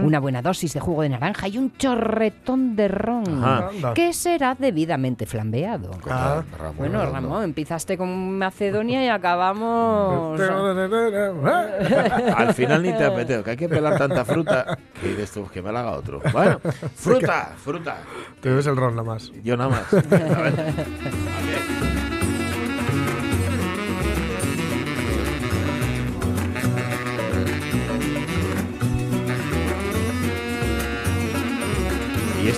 una 0.02 0.22
buena 0.22 0.42
dosis 0.42 0.76
de 0.76 0.80
jugo 0.80 1.02
de 1.02 1.10
naranja 1.10 1.50
y 1.50 1.58
un 1.58 1.76
chorretón 1.76 2.78
de 2.78 2.88
ron, 2.88 3.26
que 3.94 4.14
será 4.14 4.56
debidamente 4.56 5.26
flambeado. 5.26 5.92
Ah. 6.10 6.44
Bueno. 6.78 7.06
Ramón, 7.06 7.44
empezaste 7.44 7.98
con 7.98 8.38
Macedonia 8.38 9.04
y 9.04 9.10
acabamos... 9.10 10.40
Al 12.34 12.54
final 12.54 12.82
ni 12.82 12.94
te 12.94 13.04
apetece, 13.04 13.44
que 13.44 13.50
hay 13.50 13.58
que 13.58 13.68
pelar 13.68 13.98
tanta 13.98 14.24
fruta. 14.24 14.78
Que 15.02 15.10
dices 15.10 15.32
tú, 15.32 15.50
que 15.50 15.62
me 15.62 15.70
la 15.74 15.82
haga 15.82 15.92
otro. 15.92 16.22
Bueno, 16.32 16.60
fruta, 16.96 17.57
fruta. 17.58 18.02
Te 18.42 18.50
bebes 18.50 18.68
el 18.68 18.76
ron 18.78 18.96
nada 18.96 19.08
más. 19.08 19.32
Yo 19.44 19.58
nada 19.58 19.70
más. 19.70 19.94
A 19.94 20.42
ver. 20.42 21.97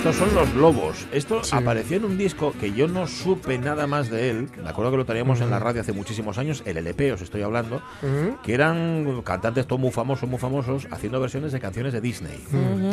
Estos 0.00 0.16
son 0.16 0.34
los 0.34 0.54
lobos. 0.54 1.06
Esto 1.12 1.44
Sí. 1.44 1.54
apareció 1.54 1.98
en 1.98 2.06
un 2.06 2.16
disco 2.16 2.54
que 2.58 2.72
yo 2.72 2.88
no 2.88 3.06
supe 3.06 3.58
nada 3.58 3.86
más 3.86 4.08
de 4.08 4.30
él. 4.30 4.48
Me 4.62 4.70
acuerdo 4.70 4.90
que 4.92 4.96
lo 4.96 5.04
teníamos 5.04 5.42
en 5.42 5.50
la 5.50 5.58
radio 5.58 5.82
hace 5.82 5.92
muchísimos 5.92 6.38
años, 6.38 6.62
el 6.64 6.78
LP, 6.78 7.12
os 7.12 7.20
estoy 7.20 7.42
hablando, 7.42 7.82
Ujú. 8.02 8.38
que 8.42 8.54
eran 8.54 9.20
cantantes 9.22 9.66
todos 9.66 9.78
muy 9.78 9.90
famosos, 9.90 10.26
muy 10.26 10.38
famosos, 10.38 10.88
haciendo 10.90 11.20
versiones 11.20 11.52
de 11.52 11.60
canciones 11.60 11.92
de 11.92 12.00
Disney. 12.00 12.42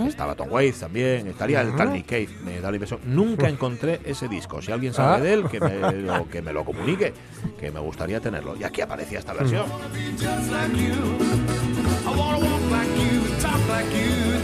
Estaba 0.05 0.35
Tom 0.35 0.49
Waits 0.51 0.81
también, 0.81 1.27
estaría 1.27 1.61
el 1.61 1.75
tal 1.77 1.93
Nick 1.93 2.07
Cave, 2.07 2.27
me 2.43 2.59
da 2.59 2.71
la 2.71 2.75
impresión. 2.75 2.99
Nunca 3.05 3.47
encontré 3.47 4.01
ese 4.03 4.27
disco. 4.27 4.61
Si 4.61 4.73
alguien 4.73 4.93
sabe 4.93 5.15
Ah. 5.15 5.19
de 5.21 5.33
él, 5.33 5.43
que 5.49 5.61
me, 5.61 5.77
lo, 5.93 6.27
que 6.27 6.41
me 6.41 6.51
lo 6.51 6.65
comunique, 6.65 7.13
que 7.57 7.71
me 7.71 7.79
gustaría 7.79 8.19
tenerlo. 8.19 8.55
Y 8.59 8.65
aquí 8.65 8.81
aparecía 8.81 9.19
esta 9.19 9.31
versión. 9.31 9.63
You 9.63 10.93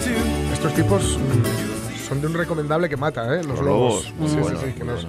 too. 0.04 0.54
Estos 0.54 0.74
tipos 0.76 1.18
mm, 1.18 1.83
son 2.14 2.22
de 2.22 2.28
un 2.28 2.34
recomendable 2.34 2.88
que 2.90 2.98
mata, 2.98 3.36
¿eh? 3.36 3.44
Los, 3.44 3.60
lobos. 3.60 4.14
muy 4.20 4.30
Sí, 4.30 4.36
buenos, 4.38 4.62
sí, 4.62 4.72
que 4.74 4.84
nos- 4.84 5.04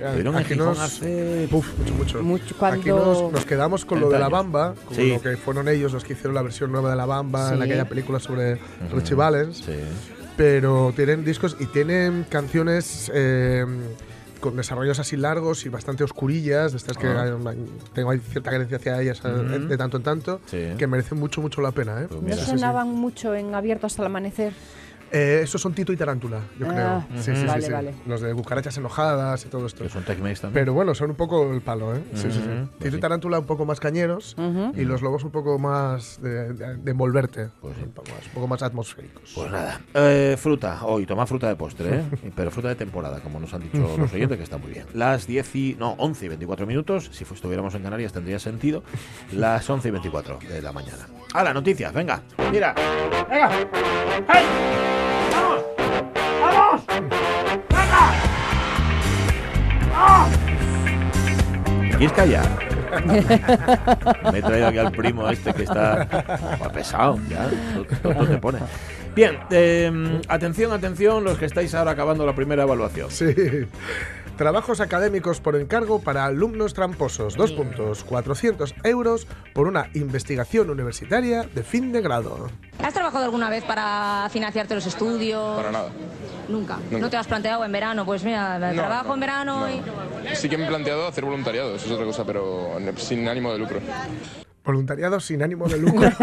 en 0.00 0.36
aquí 0.36 0.54
nos- 0.54 0.78
hace- 0.78 1.48
Uf, 1.50 1.66
mucho, 1.78 1.94
mucho. 1.94 2.22
Mucho, 2.22 2.54
cuando- 2.58 2.80
Aquí 2.80 2.88
nos, 2.90 3.32
nos 3.32 3.44
quedamos 3.46 3.84
con 3.84 4.00
lo 4.00 4.06
de 4.08 4.16
30 4.16 4.28
la. 4.30 4.36
Bamba, 4.36 4.74
con 4.86 4.96
Sí. 4.96 5.10
lo 5.10 5.20
que 5.20 5.36
fueron 5.36 5.68
ellos 5.68 5.92
los 5.92 6.04
que 6.04 6.12
hicieron 6.14 6.34
la 6.34 6.42
versión 6.42 6.70
nueva 6.72 6.90
de 6.90 6.96
la 6.96 7.06
Bamba 7.06 7.50
en 7.52 7.56
Sí. 7.58 7.62
aquella 7.64 7.88
película 7.88 8.18
sobre 8.20 8.58
Richie 8.92 9.14
Valens. 9.14 9.58
Sí. 9.58 9.72
pero 10.36 10.90
tienen 10.96 11.22
discos 11.22 11.54
y 11.60 11.66
tienen 11.66 12.24
canciones 12.30 13.10
eh, 13.14 13.66
con 14.40 14.56
desarrollos 14.56 14.98
así 14.98 15.18
largos 15.18 15.66
y 15.66 15.68
bastante 15.68 16.02
oscurillas, 16.02 16.72
de 16.72 16.78
estas 16.78 16.96
que 16.96 17.08
Ah. 17.08 17.24
hay- 17.24 17.66
tengo 17.92 18.10
cierta 18.30 18.50
carencia 18.50 18.78
hacia 18.78 19.02
ellas 19.02 19.20
eh, 19.22 19.28
Ujú. 19.28 19.68
de 19.68 19.76
tanto 19.76 19.98
en 19.98 20.02
tanto, 20.02 20.40
Sí. 20.46 20.68
que 20.78 20.86
merecen 20.86 21.18
mucho, 21.18 21.42
mucho 21.42 21.60
la 21.60 21.72
pena. 21.72 22.00
¿eh? 22.00 22.06
Pues 22.08 22.22
¿No 22.22 22.26
mira. 22.26 22.36
Sí, 22.38 22.44
sí, 22.44 22.50
sonaban 22.52 22.88
mucho 22.88 23.34
en 23.34 23.54
Abierto 23.54 23.86
hasta 23.86 24.00
el 24.00 24.06
amanecer? 24.06 24.54
Eh, 25.12 25.40
esos 25.42 25.60
son 25.60 25.74
Tito 25.74 25.92
y 25.92 25.96
Tarántula, 25.96 26.38
yo 26.58 26.66
Ah, 26.70 27.04
creo. 27.08 27.20
Sí, 27.22 27.32
sí, 27.34 27.40
sí, 27.40 27.46
vale, 27.46 27.62
sí. 27.66 27.72
vale. 27.72 27.94
Los 28.06 28.20
de 28.20 28.32
Cucarachas 28.34 28.76
Enojadas 28.78 29.44
y 29.44 29.48
todo 29.48 29.66
esto. 29.66 29.82
Que 29.82 29.90
son 29.90 30.04
también. 30.04 30.36
Pero 30.52 30.72
bueno, 30.72 30.94
son 30.94 31.10
un 31.10 31.16
poco 31.16 31.52
el 31.52 31.60
palo, 31.62 31.94
¿eh? 31.96 32.02
Sí, 32.14 32.28
sí, 32.30 32.32
sí. 32.32 32.38
Ujú, 32.38 32.46
pues 32.68 32.78
Tito 32.78 32.90
sí. 32.92 32.96
y 32.96 33.00
Tarántula 33.00 33.38
un 33.40 33.46
poco 33.46 33.64
más 33.66 33.80
cañeros 33.80 34.36
y 34.76 34.84
los 34.84 35.02
lobos 35.02 35.24
un 35.24 35.30
poco 35.30 35.58
más 35.58 36.20
de, 36.22 36.52
de- 36.52 36.76
de 36.76 36.90
envolverte, 36.90 37.48
Pues 37.60 37.74
sí. 37.76 37.82
un, 37.84 37.90
poco 37.92 38.10
más, 38.10 38.26
un 38.26 38.32
poco 38.34 38.46
más 38.46 38.62
atmosféricos. 38.62 39.32
Pues 39.34 39.50
nada, 39.50 39.80
eh, 39.94 40.36
fruta, 40.38 40.84
hoy 40.84 41.06
toma 41.06 41.26
fruta 41.26 41.48
de 41.48 41.56
postre, 41.56 41.96
¿eh? 41.98 42.02
pero 42.36 42.50
fruta 42.50 42.68
de 42.68 42.76
temporada, 42.76 43.20
como 43.20 43.40
nos 43.40 43.52
han 43.52 43.62
dicho 43.62 43.96
los 43.98 44.12
oyentes, 44.12 44.36
que 44.38 44.44
está 44.44 44.58
muy 44.58 44.70
bien. 44.72 44.86
Las 44.94 45.26
10 45.26 45.56
y, 45.56 45.76
no, 45.78 45.92
11 45.98 46.24
y 46.26 46.28
24 46.28 46.66
minutos, 46.66 47.10
si 47.12 47.24
estuviéramos 47.24 47.74
en 47.74 47.82
Canarias 47.82 48.12
tendría 48.12 48.38
sentido, 48.38 48.82
las 49.32 49.68
11 49.68 49.88
y 49.88 49.90
24 49.90 50.38
de 50.48 50.62
la 50.62 50.72
mañana. 50.72 51.08
A 51.34 51.42
las 51.42 51.54
noticias, 51.54 51.92
venga, 51.92 52.22
mira, 52.52 52.74
venga, 53.28 53.50
¡hey! 54.32 54.99
¿Quieres 62.00 62.16
callar? 62.16 62.46
Me 64.32 64.38
he 64.38 64.42
traído 64.42 64.68
aquí 64.68 64.78
al 64.78 64.90
primo 64.90 65.28
este 65.28 65.52
que 65.52 65.64
está 65.64 66.08
pesado, 66.72 67.18
ya, 67.28 67.50
tonto 68.02 68.26
te 68.26 68.38
pone. 68.38 68.58
Bien, 69.14 69.38
eh, 69.50 70.22
atención, 70.26 70.72
atención, 70.72 71.22
los 71.22 71.36
que 71.36 71.44
estáis 71.44 71.74
ahora 71.74 71.90
acabando 71.90 72.24
la 72.24 72.34
primera 72.34 72.62
evaluación. 72.62 73.10
Sí. 73.10 73.26
Trabajos 74.40 74.80
académicos 74.80 75.38
por 75.38 75.54
encargo 75.54 76.00
para 76.00 76.24
alumnos 76.24 76.72
tramposos. 76.72 77.36
Dos 77.36 77.52
puntos. 77.52 78.04
400 78.04 78.74
euros 78.84 79.26
por 79.52 79.66
una 79.66 79.90
investigación 79.92 80.70
universitaria 80.70 81.42
de 81.42 81.62
fin 81.62 81.92
de 81.92 82.00
grado. 82.00 82.48
¿Has 82.82 82.94
trabajado 82.94 83.26
alguna 83.26 83.50
vez 83.50 83.62
para 83.64 84.26
financiarte 84.30 84.74
los 84.74 84.86
estudios? 84.86 85.58
Para 85.58 85.70
nada. 85.70 85.90
Nunca. 86.48 86.78
Nunca. 86.84 86.98
¿No 86.98 87.10
te 87.10 87.18
has 87.18 87.26
planteado 87.26 87.66
en 87.66 87.70
verano? 87.70 88.06
Pues 88.06 88.24
mira, 88.24 88.58
No, 88.58 88.72
trabajo 88.72 89.08
no, 89.08 89.14
en 89.14 89.20
verano 89.20 89.60
no. 89.60 89.70
y... 89.70 90.34
Sí 90.34 90.48
que 90.48 90.56
me 90.56 90.64
he 90.64 90.68
planteado 90.68 91.06
hacer 91.06 91.26
voluntariado, 91.26 91.74
eso 91.74 91.84
es 91.84 91.92
otra 91.92 92.06
cosa, 92.06 92.24
pero 92.24 92.78
sin 92.96 93.28
ánimo 93.28 93.52
de 93.52 93.58
lucro. 93.58 93.78
Voluntariado 94.64 95.20
sin 95.20 95.42
ánimo 95.42 95.68
de 95.68 95.78
lucro. 95.78 96.08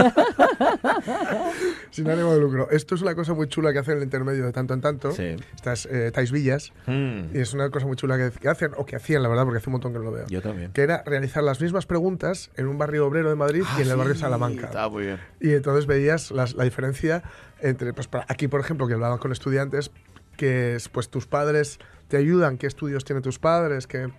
sin 1.91 2.09
ánimo 2.09 2.33
de 2.33 2.39
lucro. 2.39 2.69
Esto 2.69 2.95
es 2.95 3.01
una 3.01 3.15
cosa 3.15 3.33
muy 3.33 3.47
chula 3.47 3.73
que 3.73 3.79
hacen 3.79 3.93
en 3.93 3.97
el 3.99 4.03
intermedio 4.03 4.45
de 4.45 4.51
tanto 4.51 4.73
en 4.73 4.81
tanto. 4.81 5.11
Sí. 5.11 5.35
Estas 5.55 5.85
eh, 5.87 6.11
Tais 6.13 6.31
Villas. 6.31 6.71
Mm, 6.85 7.35
Y 7.35 7.39
es 7.39 7.53
una 7.53 7.69
cosa 7.69 7.85
muy 7.87 7.95
chula 7.95 8.17
que, 8.17 8.31
que 8.39 8.47
hacen, 8.49 8.71
o 8.77 8.85
que 8.85 8.95
hacían, 8.95 9.23
la 9.23 9.29
verdad, 9.29 9.43
porque 9.43 9.57
hace 9.57 9.69
un 9.69 9.73
montón 9.73 9.91
que 9.93 9.99
no 9.99 10.05
lo 10.05 10.11
veo. 10.11 10.25
yo 10.27 10.41
también. 10.41 10.71
Que 10.71 10.81
era 10.81 11.03
realizar 11.05 11.43
las 11.43 11.59
mismas 11.61 11.85
preguntas 11.85 12.51
en 12.55 12.67
un 12.67 12.77
barrio 12.77 13.07
obrero 13.07 13.29
de 13.29 13.35
Madrid 13.35 13.63
y 13.77 13.81
en 13.81 13.89
el 13.89 13.95
barrio 13.97 14.13
de 14.13 14.19
Ah, 14.19 14.21
Salamanca. 14.21 14.67
Está 14.67 14.89
muy 14.89 15.03
bien. 15.05 15.19
Y 15.39 15.53
entonces 15.53 15.85
veías 15.87 16.31
las- 16.31 16.53
la 16.55 16.63
diferencia 16.63 17.23
entre, 17.59 17.93
pues 17.93 18.07
para- 18.07 18.25
aquí 18.29 18.47
por 18.47 18.59
ejemplo, 18.59 18.87
que 18.87 18.93
hablaban 18.93 19.17
con 19.17 19.31
estudiantes, 19.31 19.91
que 20.35 20.75
es, 20.75 20.89
pues 20.89 21.09
tus 21.09 21.25
padres 21.25 21.79
te 22.07 22.17
ayudan, 22.17 22.57
qué 22.57 22.67
estudios 22.67 23.03
tienen 23.03 23.23
tus 23.23 23.39
padres, 23.39 23.87
que 23.87 24.09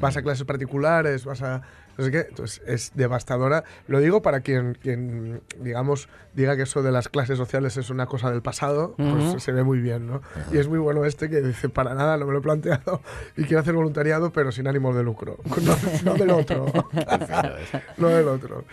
vas 0.00 0.16
a 0.16 0.22
clases 0.22 0.44
particulares, 0.44 1.24
vas 1.24 1.42
a 1.42 1.62
no 1.98 2.04
sé 2.04 2.10
qué, 2.10 2.26
entonces 2.28 2.62
es 2.66 2.92
devastadora. 2.94 3.64
Lo 3.86 4.00
digo 4.00 4.22
para 4.22 4.40
quien, 4.40 4.76
quien 4.80 5.40
digamos, 5.60 6.08
diga 6.34 6.56
que 6.56 6.62
eso 6.62 6.82
de 6.82 6.92
las 6.92 7.08
clases 7.08 7.38
sociales 7.38 7.76
es 7.76 7.90
una 7.90 8.06
cosa 8.06 8.30
del 8.30 8.42
pasado, 8.42 8.94
pues 8.96 9.42
se 9.42 9.52
ve 9.52 9.64
muy 9.64 9.80
bien, 9.80 10.06
¿no? 10.06 10.22
Y 10.52 10.58
es 10.58 10.68
muy 10.68 10.78
bueno 10.78 11.04
este 11.04 11.30
que 11.30 11.40
dice, 11.40 11.68
para 11.68 11.94
nada, 11.94 12.16
no 12.16 12.26
me 12.26 12.32
lo 12.32 12.38
he 12.38 12.42
planteado 12.42 13.00
y 13.36 13.44
quiero 13.44 13.60
hacer 13.60 13.74
voluntariado, 13.74 14.30
pero 14.32 14.52
sin 14.52 14.66
ánimos 14.68 14.94
de 14.94 15.02
lucro, 15.02 15.38
no, 15.62 15.76
no 16.04 16.14
del 16.14 16.30
otro. 16.30 16.66
no 17.96 18.08
del 18.08 18.28
otro. 18.28 18.64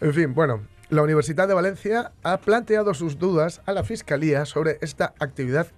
En 0.00 0.12
fin, 0.12 0.34
bueno, 0.34 0.62
la 0.92 1.02
Universidad 1.02 1.48
de 1.48 1.54
Valencia 1.54 2.12
ha 2.22 2.38
planteado 2.38 2.92
sus 2.94 3.18
dudas 3.18 3.62
a 3.64 3.72
la 3.72 3.84
Fiscalía 3.84 4.44
sobre 4.44 4.78
esta 4.82 5.14
actividad 5.20 5.68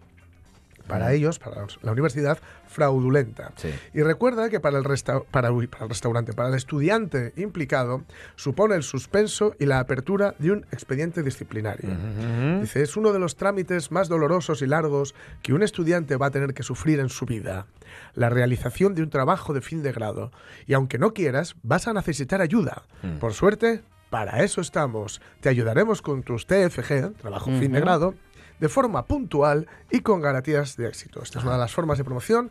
para 0.86 1.12
ellos, 1.12 1.38
para 1.38 1.66
la 1.82 1.92
universidad, 1.92 2.38
fraudulenta. 2.66 3.52
Sí. 3.56 3.70
Y 3.94 4.02
recuerda 4.02 4.50
que 4.50 4.60
para 4.60 4.78
el, 4.78 4.84
resta- 4.84 5.22
para, 5.30 5.52
uy, 5.52 5.66
para 5.66 5.84
el 5.84 5.88
restaurante, 5.90 6.32
para 6.32 6.48
el 6.48 6.54
estudiante 6.54 7.32
implicado, 7.36 8.02
supone 8.36 8.74
el 8.74 8.82
suspenso 8.82 9.54
y 9.58 9.66
la 9.66 9.78
apertura 9.78 10.34
de 10.38 10.50
un 10.52 10.66
expediente 10.72 11.22
disciplinario. 11.22 11.90
Dice, 12.60 12.82
es 12.82 12.96
uno 12.96 13.12
de 13.12 13.18
los 13.18 13.36
trámites 13.36 13.90
más 13.90 14.08
dolorosos 14.08 14.60
y 14.62 14.66
largos 14.66 15.14
que 15.42 15.52
un 15.54 15.62
estudiante 15.62 16.16
va 16.16 16.26
a 16.26 16.30
tener 16.30 16.52
que 16.54 16.62
sufrir 16.62 17.00
en 17.00 17.08
su 17.08 17.26
vida. 17.26 17.66
La 18.14 18.28
realización 18.28 18.94
de 18.94 19.02
un 19.02 19.10
trabajo 19.10 19.54
de 19.54 19.60
fin 19.60 19.82
de 19.82 19.92
grado. 19.92 20.32
Y 20.66 20.74
aunque 20.74 20.98
no 20.98 21.12
quieras, 21.14 21.54
vas 21.62 21.86
a 21.88 21.92
necesitar 21.92 22.40
ayuda. 22.40 22.82
Por 23.20 23.32
suerte, 23.34 23.82
para 24.10 24.42
eso 24.42 24.60
estamos. 24.60 25.20
Te 25.40 25.48
ayudaremos 25.48 26.02
con 26.02 26.22
tus 26.22 26.46
TFG, 26.46 27.14
trabajo 27.20 27.50
fin 27.58 27.72
de 27.72 27.80
grado, 27.80 28.14
de 28.60 28.68
forma 28.68 29.06
puntual 29.06 29.66
y 29.90 30.00
con 30.00 30.20
garantías 30.20 30.76
de 30.76 30.88
éxito. 30.88 31.22
Esta 31.22 31.38
es 31.38 31.44
una 31.44 31.54
de 31.54 31.60
las 31.60 31.72
formas 31.72 31.98
de 31.98 32.04
promoción 32.04 32.50